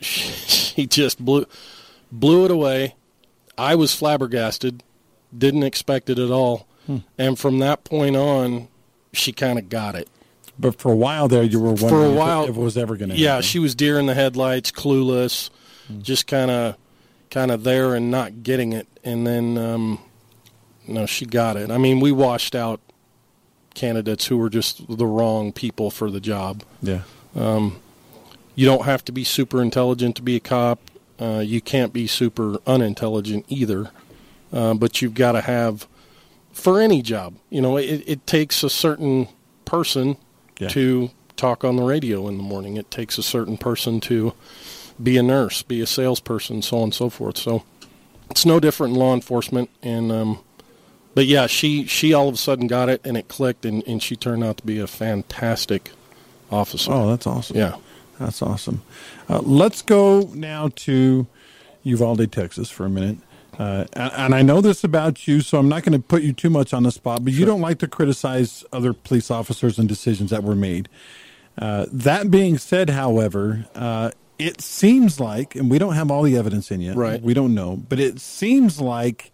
[0.02, 1.46] she, she just blew
[2.12, 2.96] blew it away.
[3.58, 4.82] I was flabbergasted,
[5.38, 6.68] didn't expect it at all,
[7.20, 8.68] and from that point on,
[9.13, 10.10] she kind of got it.
[10.58, 12.56] But for a while there, you were wondering For a if it- while- if, it
[12.60, 13.16] was ever going to.
[13.16, 15.52] Yeah, she was deer in the headlights, clueless,
[16.02, 16.76] just kind of,
[17.30, 18.88] kind of there and not getting it.
[19.04, 20.00] And then, um,
[20.88, 21.70] no, she got it.
[21.72, 22.80] I mean, we washed out
[23.74, 26.64] candidates who were just the wrong people for the job.
[26.82, 27.02] Yeah.
[28.56, 30.80] You don't have to be super intelligent to be a cop.
[31.20, 33.90] Uh, you can't be super unintelligent either.
[34.52, 35.88] Uh, but you've got to have,
[36.52, 39.28] for any job, you know, it, it takes a certain
[39.66, 40.18] person
[40.60, 40.68] Yeah.
[40.70, 42.78] to talk on the radio in the morning.
[42.78, 44.34] It takes a certain person to
[45.02, 47.38] be a nurse, be a salesperson, so on and so forth.
[47.38, 47.64] So
[48.30, 49.72] it's no different in law enforcement.
[49.82, 50.40] And um,
[51.15, 54.02] but yeah, she she all of a sudden got it and it clicked, and, and
[54.02, 55.91] she turned out to be a fantastic
[56.52, 56.91] officer.
[56.91, 57.58] Oh, that's awesome.
[57.58, 57.78] Yeah.
[58.19, 58.84] That's awesome.
[59.28, 61.26] Uh, let's go now to
[61.84, 63.17] Uvalde, Texas for a minute.
[63.58, 66.32] Uh, and, and I know this about you, so I'm not going to put you
[66.32, 67.23] too much on the spot.
[67.23, 70.89] But you don't like to criticize other police officers and decisions that were made.
[71.58, 76.38] Uh, that being said, however, uh, it seems like, and we don't have all the
[76.38, 76.95] evidence in yet.
[76.95, 77.21] Right.
[77.21, 79.32] We don't know, but it seems like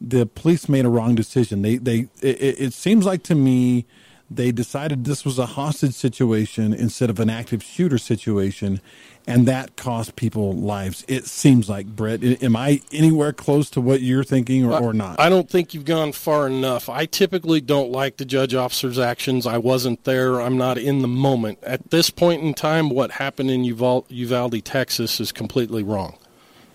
[0.00, 1.62] the police made a wrong decision.
[1.62, 3.86] They they it, it seems like to me
[4.30, 8.80] they decided this was a hostage situation instead of an active shooter situation,
[9.24, 11.04] and that cost people lives.
[11.06, 12.24] It seems like Brett.
[12.24, 15.20] Am I anywhere close to what you're thinking, or, or not?
[15.20, 16.88] I don't think you've gone far enough.
[16.88, 19.46] I typically don't like to judge officers' actions.
[19.46, 20.40] I wasn't there.
[20.40, 21.58] I'm not in the moment.
[21.62, 26.18] At this point in time, what happened in Uvalde, Uvalde Texas, is completely wrong.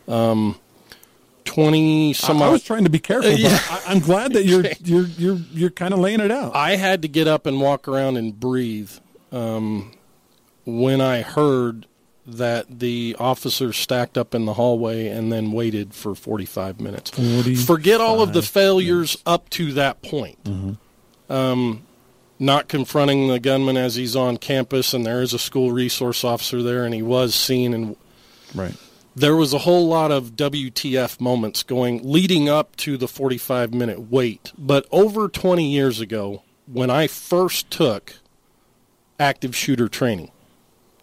[0.07, 0.57] Um,
[1.45, 2.41] twenty some.
[2.41, 3.49] I, I was trying to be careful, Yeah.
[3.69, 6.55] but I, I'm glad that you're you're you're you're kind of laying it out.
[6.55, 8.91] I had to get up and walk around and breathe
[9.31, 9.91] um,
[10.65, 11.87] when I heard
[12.25, 17.09] that the officers stacked up in the hallway and then waited for 45 minutes.
[17.09, 20.37] 45 Forget all of the failures up to that point.
[21.29, 21.83] Um,
[22.39, 26.61] not confronting the gunman as he's on campus, and there is a school resource officer
[26.61, 27.95] there, and he was seen and
[28.53, 28.75] right.
[29.15, 34.11] There was a whole lot of WTF moments going leading up to the 45 minute
[34.11, 34.51] wait.
[34.57, 38.13] But over 20 years ago, when I first took
[39.19, 40.31] active shooter training,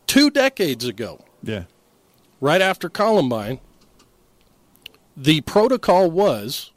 [0.06, 1.64] two decades ago, Yeah.
[2.40, 3.60] right after Columbine,
[5.16, 6.70] the protocol was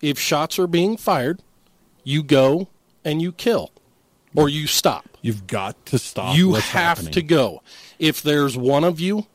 [0.00, 1.42] if shots are being fired,
[2.04, 2.68] you go
[3.04, 3.72] and you kill
[4.34, 5.04] or you stop.
[5.20, 6.36] You've got to stop.
[6.36, 7.12] You have happening.
[7.12, 7.62] to go.
[7.98, 9.26] If there's one of you,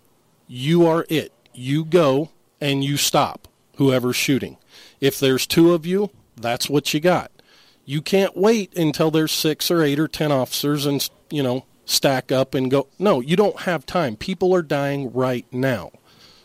[0.48, 1.33] you are it.
[1.54, 4.58] You go and you stop whoever's shooting.
[5.00, 7.32] If there's two of you, that's what you got.
[7.86, 12.32] You can't wait until there's six or eight or ten officers and, you know, stack
[12.32, 12.88] up and go.
[12.98, 14.16] No, you don't have time.
[14.16, 15.92] People are dying right now.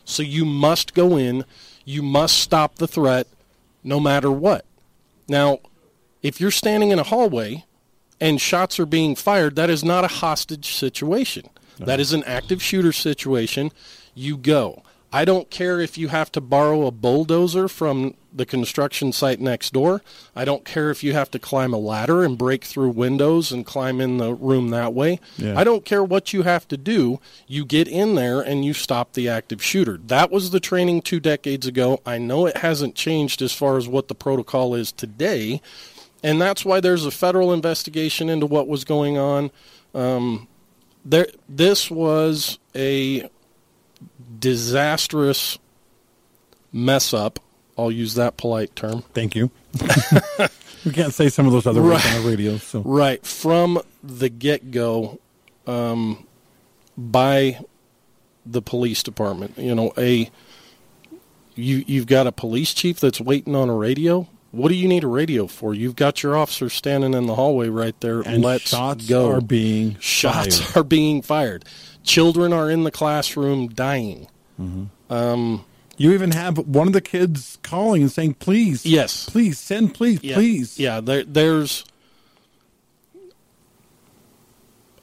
[0.05, 1.45] So you must go in.
[1.85, 3.29] You must stop the threat
[3.85, 4.65] no matter what.
[5.29, 5.59] Now,
[6.23, 7.65] if you're standing in a hallway
[8.21, 11.49] and shots are being fired, that is not a hostage situation.
[11.79, 13.71] That is an active shooter situation.
[14.15, 14.83] You go.
[15.13, 19.73] I don't care if you have to borrow a bulldozer from the construction site next
[19.73, 20.03] door.
[20.37, 23.65] I don't care if you have to climb a ladder and break through windows and
[23.65, 25.19] climb in the room that way.
[25.39, 25.59] Yeah.
[25.59, 27.21] I don't care what you have to do.
[27.47, 29.97] You get in there and you stop the active shooter.
[29.97, 32.03] That was the training two decades ago.
[32.05, 35.63] I know it hasn't changed as far as what the protocol is today.
[36.23, 39.51] And that's why there's a federal investigation into what was going on.
[39.95, 40.49] Um,
[41.05, 43.31] there, this was a
[44.39, 45.59] disastrous
[46.73, 47.41] mess up.
[47.77, 49.03] I'll use that polite term.
[49.15, 49.51] Thank you.
[50.85, 52.17] we can't say some of those other words Right.
[52.17, 52.57] on the radio.
[52.59, 55.21] So Right from the get go,
[55.67, 56.27] um,
[56.97, 57.61] by
[58.45, 59.57] the police department.
[59.59, 60.31] You know, a
[61.55, 64.27] you you've got a police chief that's waiting on a radio.
[64.51, 65.75] What do you need a radio for?
[65.75, 68.21] You've got your officer standing in the hallway right there.
[68.23, 69.31] and Let's shots go.
[69.31, 70.77] are being shots fired.
[70.77, 71.65] are being fired.
[72.03, 74.27] Children are in the classroom dying.
[74.59, 79.29] You even have one of the kids calling and saying, "Please, Yes.
[79.29, 80.37] please send, please, Yeah.
[80.37, 81.85] please." Yeah, there, there's.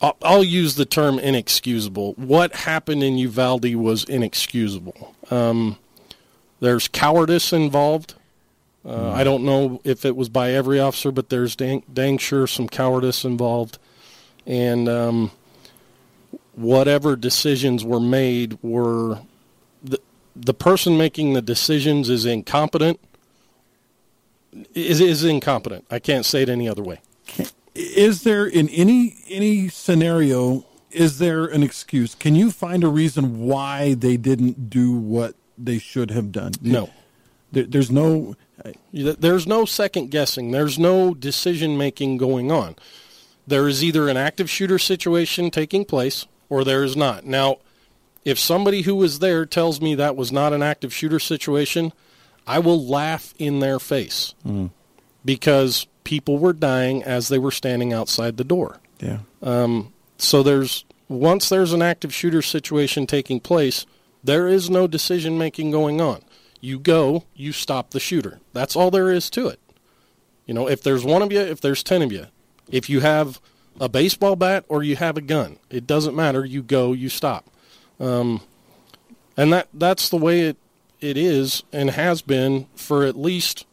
[0.02, 2.14] I'll, I'll use the term inexcusable.
[2.14, 5.16] What happened in Uvalde was inexcusable.
[5.30, 5.78] Um,
[6.60, 8.16] there's cowardice involved.
[8.86, 12.46] Uh, I don't know if it was by every officer, but there's dang, dang sure
[12.46, 13.80] some cowardice involved.
[14.46, 15.32] And um,
[16.54, 19.20] whatever decisions were made were.
[19.84, 20.00] The,
[20.36, 23.00] the person making the decisions is incompetent
[24.74, 25.86] is is incompetent.
[25.90, 27.02] I can't say it any other way.
[27.74, 30.66] Is there in any any scenario?
[30.92, 32.16] Is there an excuse?
[32.16, 36.54] Can you find a reason why they didn't do what they should have done?
[36.62, 36.90] No.
[37.52, 38.36] There, there's no.
[38.92, 40.52] There's no second guessing.
[40.52, 42.76] There's no decision making going on.
[43.48, 47.26] There is either an active shooter situation taking place or there is not.
[47.26, 47.58] Now,
[48.24, 51.94] if somebody who was there tells me that was not an active shooter situation,
[52.48, 54.72] I will laugh in their face mm.
[55.24, 58.80] because people were dying as they were standing outside the door.
[59.00, 59.20] Yeah.
[59.44, 63.86] Um, so there's once there's an active shooter situation taking place,
[64.24, 66.22] there is no decision making going on.
[66.66, 68.40] You go, you stop the shooter.
[68.52, 69.60] That's all there is to it.
[70.48, 72.26] You know, if there's one of you, if there's 10 of you,
[72.72, 73.40] if you have
[73.80, 76.44] a baseball bat or you have a gun, it doesn't matter.
[76.44, 77.46] You go, you stop.
[78.00, 78.42] Um,
[79.38, 80.58] and that that's the way it
[81.00, 83.68] it is and has been for at least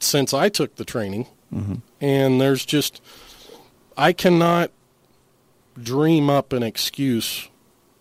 [0.00, 1.26] since I took the training.
[2.00, 3.02] And there's just
[3.96, 4.70] I cannot
[5.80, 7.48] dream up an excuse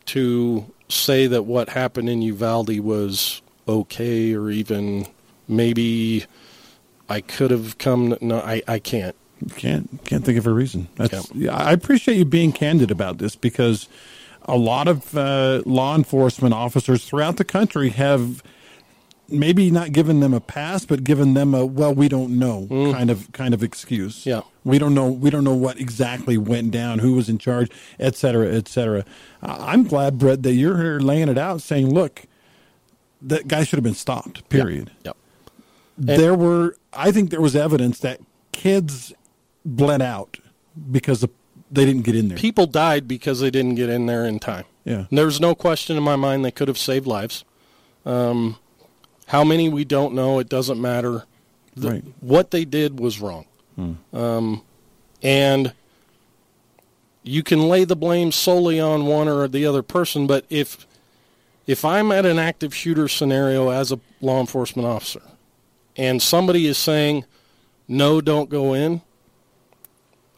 [0.05, 5.07] to say that what happened in Uvalde was okay or even
[5.47, 6.25] maybe
[7.09, 8.17] I could have come.
[8.21, 9.15] No, I, I can't.
[9.57, 10.87] Can't can't think of a reason.
[10.95, 11.53] That's, yeah.
[11.53, 13.89] I appreciate you being candid about this because
[14.43, 18.41] a lot of uh, law enforcement officers throughout the country have
[19.27, 22.93] maybe not given them a pass, but given them a well, we don't know mm.
[22.93, 24.25] kind of kind of excuse.
[24.25, 25.09] Yeah, we don't know.
[25.09, 29.03] We don't know what exactly went down, who was in charge, et cetera, et cetera.
[29.41, 32.23] I'm glad, Brett, that you're here laying it out, saying, look,
[33.25, 34.47] that guy should have been stopped.
[34.49, 34.91] Period.
[35.03, 35.17] Yep.
[35.97, 36.17] yep.
[36.17, 38.21] There were, I think, there was evidence that
[38.51, 39.13] kids
[39.65, 40.37] bled out
[40.91, 41.25] because
[41.71, 42.37] they didn't get in there.
[42.37, 44.65] People died because they didn't get in there in time.
[44.83, 45.05] Yeah.
[45.11, 47.43] There's no question in my mind they could have saved lives.
[48.05, 48.57] Um,
[49.27, 50.39] how many we don't know.
[50.39, 51.23] It doesn't matter.
[51.75, 52.03] The, right.
[52.21, 53.45] What they did was wrong.
[53.75, 53.93] Hmm.
[54.13, 54.61] Um,
[55.21, 55.73] and
[57.23, 60.85] you can lay the blame solely on one or the other person, but if
[61.67, 65.21] if I'm at an active shooter scenario as a law enforcement officer
[65.97, 67.25] and somebody is saying,
[67.87, 69.01] no, don't go in,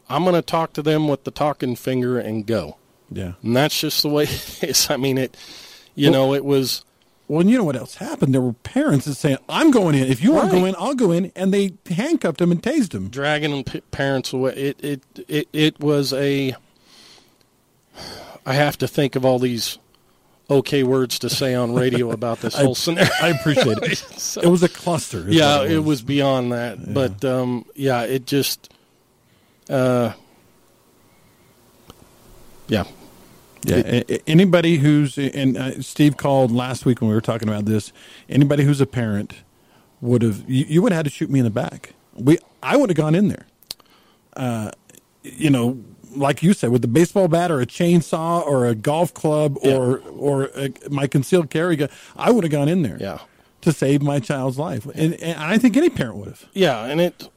[0.08, 2.76] I'm going to talk to them with the talking finger and go.
[3.10, 3.34] Yeah.
[3.42, 4.90] And that's just the way it is.
[4.90, 5.36] I mean, it,
[5.94, 6.84] you well, know, it was.
[7.26, 8.32] Well, you know what else happened?
[8.32, 10.06] There were parents that saying, "I'm going in.
[10.06, 12.92] If you want to go in, I'll go in," and they handcuffed them and tased
[12.92, 14.54] them, dragging parents away.
[14.54, 16.54] It it it it was a.
[18.46, 19.78] I have to think of all these
[20.50, 23.10] okay words to say on radio about this whole scenario.
[23.20, 23.96] I appreciate it.
[24.16, 25.24] so, it was a cluster.
[25.28, 25.72] Yeah, it was.
[25.72, 26.02] it was.
[26.02, 26.78] beyond that.
[26.78, 26.92] Yeah.
[26.92, 28.72] But um, yeah, it just
[29.68, 30.12] uh,
[32.66, 32.84] yeah.
[33.64, 34.02] Yeah.
[34.28, 37.92] anybody who's and uh, Steve called last week when we were talking about this.
[38.28, 39.34] Anybody who's a parent
[40.00, 41.92] would have you, you would have had to shoot me in the back.
[42.14, 43.46] We I would have gone in there.
[44.34, 44.70] Uh,
[45.22, 45.82] you know,
[46.18, 49.76] like you said, with the baseball bat or a chainsaw or a golf club yeah.
[49.76, 52.98] or or a, my concealed carry gun, I would have gone in there.
[53.00, 53.20] Yeah.
[53.62, 56.46] To save my child's life, and, and I think any parent would have.
[56.52, 57.28] Yeah, and it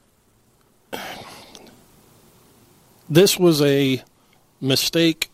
[3.09, 4.03] this was a
[4.61, 5.29] mistake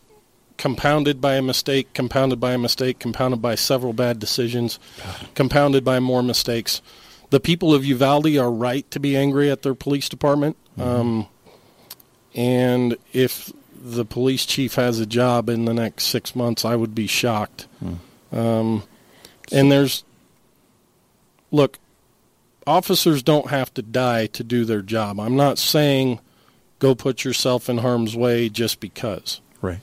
[0.56, 4.78] compounded by a mistake, compounded by a mistake, compounded by several bad decisions,
[5.34, 6.82] compounded by more mistakes.
[7.30, 10.56] The people of Uvalde are right to be angry at their police department.
[10.76, 10.82] Mm-hmm.
[10.82, 11.28] Um,
[12.38, 16.94] and if the police chief has a job in the next six months, I would
[16.94, 17.66] be shocked.
[17.82, 17.98] Mm.
[18.38, 18.82] Um,
[19.50, 20.04] and there's,
[21.50, 21.80] look,
[22.64, 25.18] officers don't have to die to do their job.
[25.18, 26.20] I'm not saying
[26.78, 29.40] go put yourself in harm's way just because.
[29.60, 29.80] Right.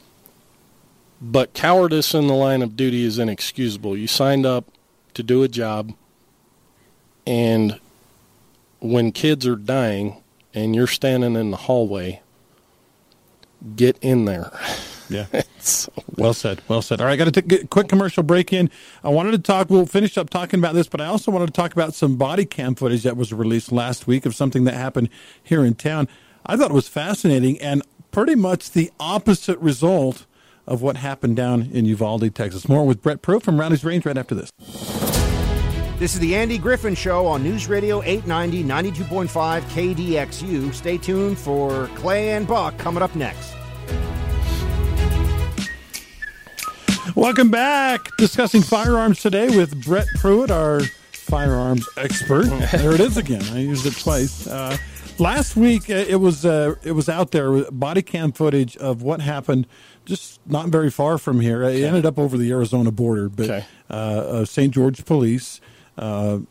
[1.19, 3.97] But cowardice in the line of duty is inexcusable.
[3.97, 4.63] You signed up
[5.13, 5.93] to do a job,
[7.27, 7.81] and
[8.79, 12.21] when kids are dying and you're standing in the hallway,
[13.75, 14.51] get in there.
[15.09, 15.25] Yeah.
[15.59, 15.91] so.
[16.15, 16.61] Well said.
[16.67, 17.01] Well said.
[17.01, 18.69] All right, got to take a quick commercial break in.
[19.03, 21.53] I wanted to talk, we'll finish up talking about this, but I also wanted to
[21.53, 25.09] talk about some body cam footage that was released last week of something that happened
[25.43, 26.07] here in town.
[26.45, 30.25] I thought it was fascinating and pretty much the opposite result
[30.67, 32.67] of what happened down in Uvalde, Texas.
[32.67, 34.49] More with Brett Pruitt from Rowdy's Range right after this.
[35.97, 40.73] This is the Andy Griffin Show on News Radio 890, 92.5 KDXU.
[40.73, 43.54] Stay tuned for Clay and Buck coming up next.
[47.25, 48.15] Welcome back.
[48.17, 52.43] Discussing firearms today with Brett Pruitt, our firearms expert.
[52.71, 53.41] there it is again.
[53.45, 54.45] I used it twice.
[54.45, 54.77] Uh,
[55.17, 59.21] last week uh, it was uh, it was out there body cam footage of what
[59.21, 59.65] happened
[60.05, 61.63] just not very far from here.
[61.63, 63.65] It ended up over the Arizona border, but okay.
[63.89, 64.71] uh, St.
[64.71, 65.61] George Police.
[65.97, 66.41] Uh,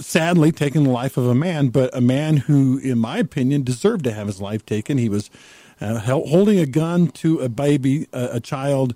[0.00, 4.04] sadly, taking the life of a man, but a man who, in my opinion, deserved
[4.04, 4.96] to have his life taken.
[4.96, 5.28] He was
[5.80, 8.94] uh, holding a gun to a baby, a, a child,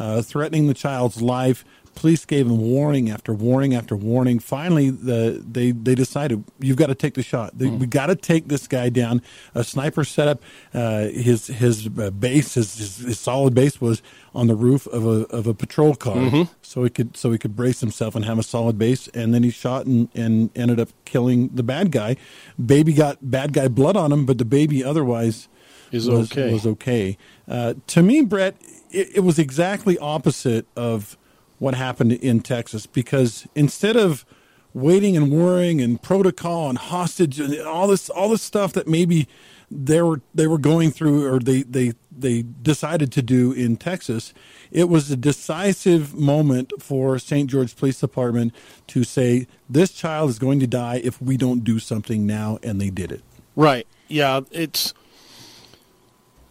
[0.00, 4.38] uh, threatening the child's life police gave him warning after warning after warning.
[4.38, 7.56] Finally, the they they decided you've got to take the shot.
[7.56, 7.78] They, mm.
[7.78, 9.22] We got to take this guy down.
[9.54, 10.42] A sniper set up
[10.72, 14.02] uh, his his uh, base, his, his, his, solid base was
[14.34, 16.42] on the roof of a of a patrol car, mm-hmm.
[16.62, 19.08] so he could so he could brace himself and have a solid base.
[19.08, 22.16] And then he shot and and ended up killing the bad guy.
[22.64, 25.48] Baby got bad guy blood on him, but the baby otherwise
[25.92, 26.52] is was, okay.
[26.52, 27.18] Was okay.
[27.48, 28.56] Uh, to me, Brett,
[28.90, 31.16] it, it was exactly opposite of
[31.58, 34.24] what happened in Texas because instead of
[34.72, 39.26] waiting and worrying and protocol and hostage and all this all this stuff that maybe
[39.70, 44.34] they were they were going through or they they they decided to do in Texas,
[44.70, 47.48] it was a decisive moment for St.
[47.48, 48.54] George Police Department
[48.88, 52.80] to say this child is going to die if we don't do something now, and
[52.80, 53.22] they did it.
[53.56, 53.86] Right.
[54.08, 54.40] Yeah.
[54.50, 54.92] It's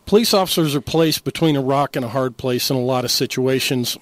[0.10, 3.12] police officers are placed between a rock and a hard place in a lot of
[3.12, 3.98] situations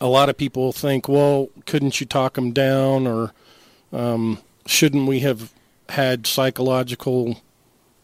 [0.00, 3.32] a lot of people think, well, couldn't you talk them down or,
[3.92, 5.52] um, shouldn't we have
[5.88, 7.40] had psychological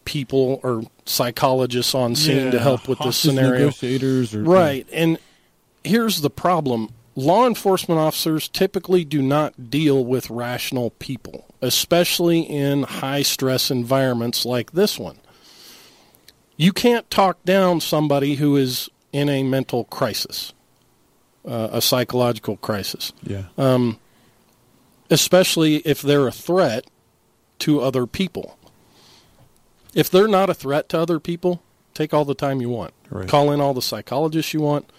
[0.05, 3.67] people or psychologists on scene to help with this scenario?
[4.47, 4.87] Right.
[4.91, 5.17] And
[5.83, 12.83] here's the problem law enforcement officers typically do not deal with rational people, especially in
[12.83, 15.19] high stress environments like this one.
[16.55, 20.53] You can't talk down somebody who is in a mental crisis,
[21.45, 23.43] uh, a psychological crisis, yeah.
[25.09, 26.85] especially if they're a threat
[27.59, 28.57] to other people.
[29.93, 31.61] If they're not a threat to other people,
[31.93, 32.93] take all the time you want.
[33.09, 33.29] Right.
[33.29, 34.89] Call in all the psychologists you want.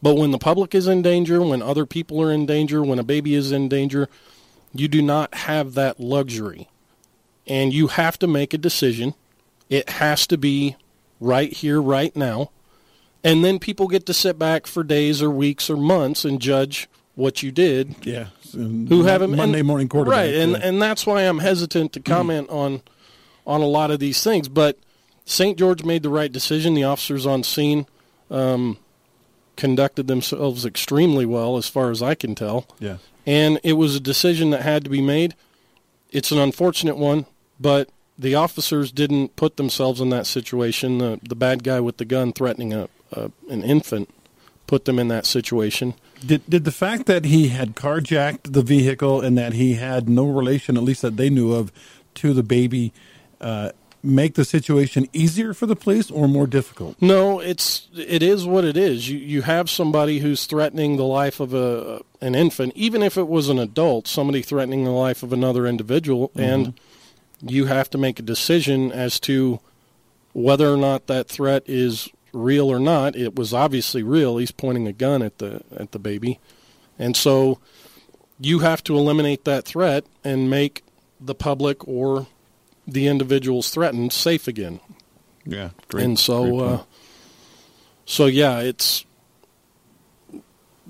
[0.00, 3.04] But when the public is in danger, when other people are in danger, when a
[3.04, 4.08] baby is in danger,
[4.72, 6.68] you do not have that luxury.
[7.46, 9.14] And you have to make a decision.
[9.68, 10.76] It has to be
[11.20, 12.50] right here, right now.
[13.22, 16.88] And then people get to sit back for days or weeks or months and judge
[17.14, 18.26] what you did yeah.
[18.52, 20.18] who have him Monday and- morning quarterback.
[20.18, 20.34] right?
[20.34, 20.58] And yeah.
[20.62, 22.82] and that's why I'm hesitant to comment on
[23.46, 24.48] on a lot of these things.
[24.48, 24.78] But
[25.24, 25.58] St.
[25.58, 26.74] George made the right decision.
[26.74, 27.86] The officers on scene
[28.30, 28.78] um,
[29.56, 32.66] conducted themselves extremely well, as far as I can tell.
[32.78, 32.98] yeah.
[33.26, 35.34] And it was a decision that had to be made.
[36.10, 37.24] It's an unfortunate one,
[37.58, 37.88] but
[38.18, 40.98] the officers didn't put themselves in that situation.
[40.98, 44.08] The the bad guy with the gun threatening a, a an infant
[44.66, 45.94] put them in that situation.
[46.24, 50.26] Did did the fact that he had carjacked the vehicle and that he had no
[50.26, 51.72] relation, at least that they knew of,
[52.14, 52.92] to the baby,
[53.40, 57.00] uh, make the situation easier for the police or more difficult?
[57.00, 59.08] No, it's it is what it is.
[59.08, 63.28] You you have somebody who's threatening the life of a an infant, even if it
[63.28, 66.74] was an adult, somebody threatening the life of another individual, and
[67.46, 69.60] you have to make a decision as to
[70.32, 73.14] whether or not that threat is real or not.
[73.16, 74.38] It was obviously real.
[74.38, 76.40] He's pointing a gun at the at the baby,
[76.98, 77.58] and so
[78.40, 80.82] you have to eliminate that threat and make
[81.20, 82.26] the public or
[82.86, 84.80] the individuals threatened safe again
[85.46, 86.82] Yeah, great, and so uh,
[88.04, 89.04] so yeah it's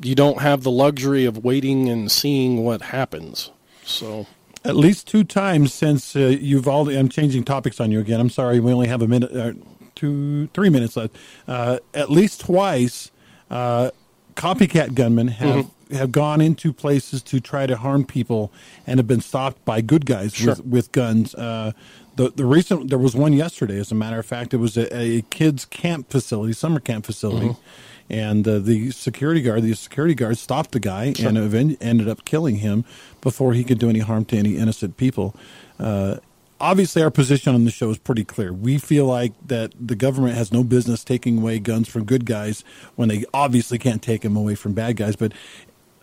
[0.03, 3.51] you don't have the luxury of waiting and seeing what happens
[3.85, 4.27] so
[4.65, 6.89] At least two times since uh, you've all.
[6.89, 8.19] I'm changing topics on you again.
[8.19, 8.61] I'm sorry.
[8.61, 9.53] We only have a minute, uh,
[9.95, 11.15] two, three minutes left.
[11.47, 13.11] Uh, at least twice,
[13.51, 13.91] uh,
[14.37, 18.51] copycat gunmen have have gone into places to try to harm people
[18.87, 20.51] and have been stopped by good guys Sure.
[20.55, 21.35] with with guns.
[21.35, 21.73] Uh,
[22.17, 23.79] the the recent there was one yesterday.
[23.79, 27.55] As a matter of fact, it was a, a kids camp facility, summer camp facility.
[28.11, 32.25] And uh, the security guard, the security guard, stopped the guy and even ended up
[32.25, 32.85] killing him
[33.21, 35.35] before he could do any harm to any innocent people.
[35.79, 36.17] Uh,
[36.61, 38.53] obviously, our position on the show is pretty clear.
[38.53, 42.63] We feel like that the government has no business taking away guns from good guys
[42.97, 45.17] when they obviously can't take them away from bad guys.
[45.17, 45.33] But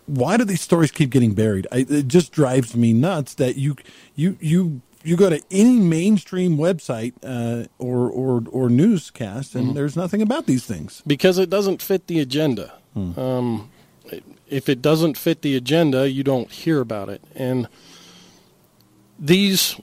[0.06, 1.66] why do these stories keep getting buried?
[1.70, 3.76] I, it just drives me nuts that you
[4.16, 9.96] you you you go to any mainstream website uh, or or or newscast and there's
[9.96, 11.02] nothing about these things.
[11.06, 12.72] because it doesn't fit the agenda.
[12.94, 13.70] Um,
[14.48, 17.22] if it doesn't fit the agenda you don't hear about it.
[17.34, 17.68] And
[19.18, 19.80] these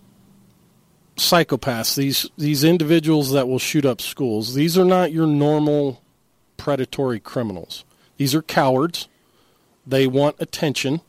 [1.15, 6.01] psychopaths these these individuals that will shoot up schools these are not your normal
[6.57, 7.83] predatory criminals.
[8.17, 9.07] These are cowards.
[9.87, 11.01] They want attention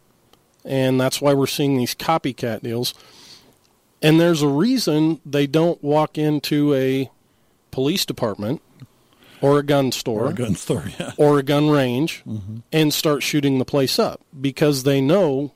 [0.65, 2.95] and that's why we're seeing these copycat deals
[4.03, 7.11] and there's a reason they don't walk into a
[7.71, 8.61] police department
[9.41, 11.13] or a gun store Or a gun store, yeah.
[11.17, 12.23] or a gun range
[12.73, 15.53] and start shooting the place up because they know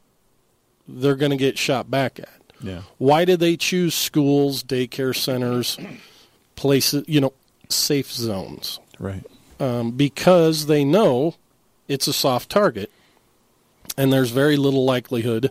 [0.89, 2.29] they're going to get shot back at.
[2.63, 2.83] Yeah.
[2.99, 5.77] Why do they choose schools, daycare centers,
[6.57, 7.33] places, you know,
[7.69, 8.79] safe zones?
[8.99, 9.25] Right.
[9.61, 11.35] Um, because they know
[11.89, 12.91] it's a soft target
[13.99, 15.51] and there's very little likelihood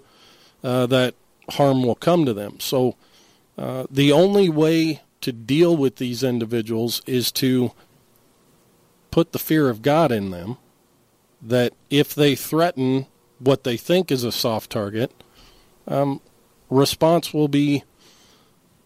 [0.63, 1.13] uh, that
[1.51, 2.59] harm will come to them.
[2.59, 2.95] So
[3.57, 7.71] uh, the only way to deal with these individuals is to
[9.11, 10.57] put the fear of God in them
[11.41, 13.07] that if they threaten
[13.39, 15.11] what they think is a soft target,
[15.87, 16.21] um,
[16.69, 17.83] response will be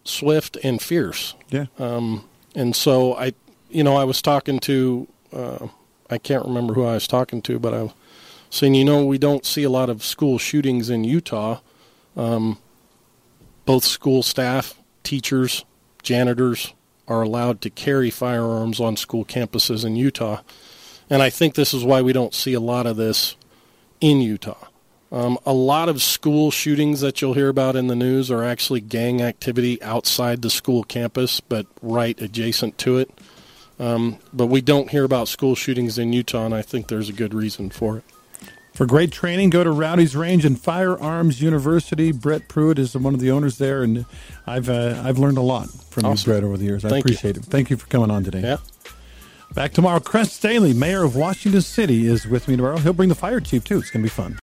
[0.04, 1.34] swift and fierce.
[1.50, 1.66] Yeah.
[2.54, 3.34] And so I,
[3.70, 5.68] you know, I was talking to, uh,
[6.10, 7.92] I can't remember who I was talking to, but I was
[8.50, 11.60] saying, you know, we don't see a lot of school shootings in Utah.
[12.18, 12.58] Um,
[13.64, 15.64] both school staff, teachers,
[16.02, 16.74] janitors
[17.06, 20.42] are allowed to carry firearms on school campuses in Utah.
[21.08, 23.36] And I think this is why we don't see a lot of this
[24.00, 24.66] in Utah.
[25.10, 28.82] Um, a lot of school shootings that you'll hear about in the news are actually
[28.82, 33.10] gang activity outside the school campus, but right adjacent to it.
[33.78, 37.14] Um, but we don't hear about school shootings in Utah, and I think there's a
[37.14, 38.04] good reason for it.
[38.78, 42.12] For great training, go to Rowdy's Range and Firearms University.
[42.12, 44.06] Brett Pruitt is one of the owners there, and
[44.46, 46.30] I've uh, I've learned a lot from Awesome.
[46.30, 46.84] you, Brett, over the years.
[46.84, 47.08] I Thank you.
[47.08, 47.44] appreciate it.
[47.46, 48.40] Thank you for coming on today.
[48.40, 48.58] Yeah.
[49.52, 49.98] Back tomorrow.
[49.98, 52.76] Kress Staheli, mayor of Washington City, is with me tomorrow.
[52.76, 53.78] He'll bring the fire chief too.
[53.78, 54.36] It's going to be fun.